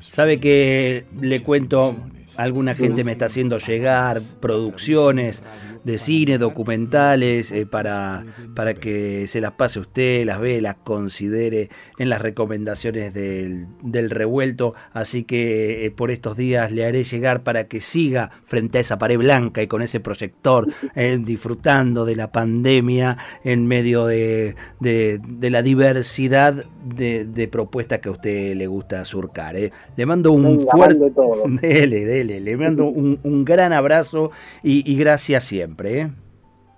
Sabe 0.00 0.38
que 0.38 1.04
le 1.20 1.42
cuento, 1.42 1.94
alguna 2.36 2.74
gente 2.74 3.04
me 3.04 3.12
está 3.12 3.26
haciendo 3.26 3.58
llegar 3.58 4.18
producciones 4.40 5.42
de 5.84 5.98
cine, 5.98 6.38
documentales, 6.38 7.52
eh, 7.52 7.66
para, 7.66 8.24
para 8.54 8.74
que 8.74 9.26
se 9.26 9.40
las 9.40 9.52
pase 9.52 9.78
usted, 9.78 10.24
las 10.24 10.40
ve, 10.40 10.60
las 10.60 10.76
considere 10.76 11.68
en 11.98 12.08
las 12.08 12.22
recomendaciones 12.22 13.12
del, 13.12 13.66
del 13.82 14.10
revuelto. 14.10 14.74
Así 14.92 15.24
que 15.24 15.84
eh, 15.84 15.90
por 15.90 16.10
estos 16.10 16.36
días 16.36 16.72
le 16.72 16.86
haré 16.86 17.04
llegar 17.04 17.42
para 17.42 17.64
que 17.64 17.80
siga 17.80 18.30
frente 18.44 18.78
a 18.78 18.80
esa 18.80 18.98
pared 18.98 19.18
blanca 19.18 19.62
y 19.62 19.66
con 19.66 19.82
ese 19.82 20.00
proyector, 20.00 20.68
eh, 20.94 21.18
disfrutando 21.20 22.06
de 22.06 22.16
la 22.16 22.32
pandemia 22.32 23.18
en 23.44 23.66
medio 23.66 24.06
de, 24.06 24.56
de, 24.80 25.20
la 25.50 25.62
diversidad 25.62 26.64
de, 26.84 27.48
propuestas 27.52 28.00
que 28.00 28.08
a 28.08 28.12
usted 28.12 28.56
le 28.56 28.66
gusta 28.66 29.04
surcar. 29.04 29.54
Le 29.54 30.06
mando 30.06 30.32
un 30.32 30.60
fuerte... 30.60 31.12
Dele, 31.64 32.04
dele, 32.04 32.40
le 32.40 32.56
mando 32.56 32.86
un, 32.86 33.18
un 33.22 33.44
gran 33.44 33.72
abrazo 33.72 34.30
y, 34.62 34.90
y 34.90 34.96
gracias 34.96 35.44
siempre. 35.44 35.73
¿Eh? 35.82 36.12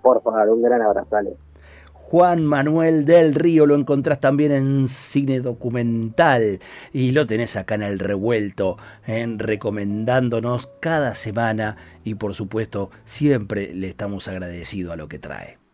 Por 0.01 0.21
favor, 0.21 0.49
un 0.49 0.61
gran 0.61 0.81
abrazo, 0.81 1.17
Juan 1.93 2.45
Manuel 2.45 3.03
del 3.03 3.35
Río 3.35 3.65
lo 3.65 3.75
encontrás 3.75 4.21
también 4.21 4.53
en 4.53 4.87
cine 4.87 5.41
documental 5.41 6.59
y 6.93 7.11
lo 7.11 7.27
tenés 7.27 7.57
acá 7.57 7.75
en 7.75 7.83
el 7.83 7.99
revuelto, 7.99 8.77
en 9.05 9.33
¿eh? 9.33 9.35
recomendándonos 9.39 10.69
cada 10.79 11.15
semana 11.15 11.75
y 12.05 12.15
por 12.15 12.33
supuesto 12.33 12.91
siempre 13.03 13.73
le 13.73 13.89
estamos 13.89 14.29
agradecidos 14.29 14.93
a 14.93 14.95
lo 14.95 15.09
que 15.09 15.19
trae. 15.19 15.66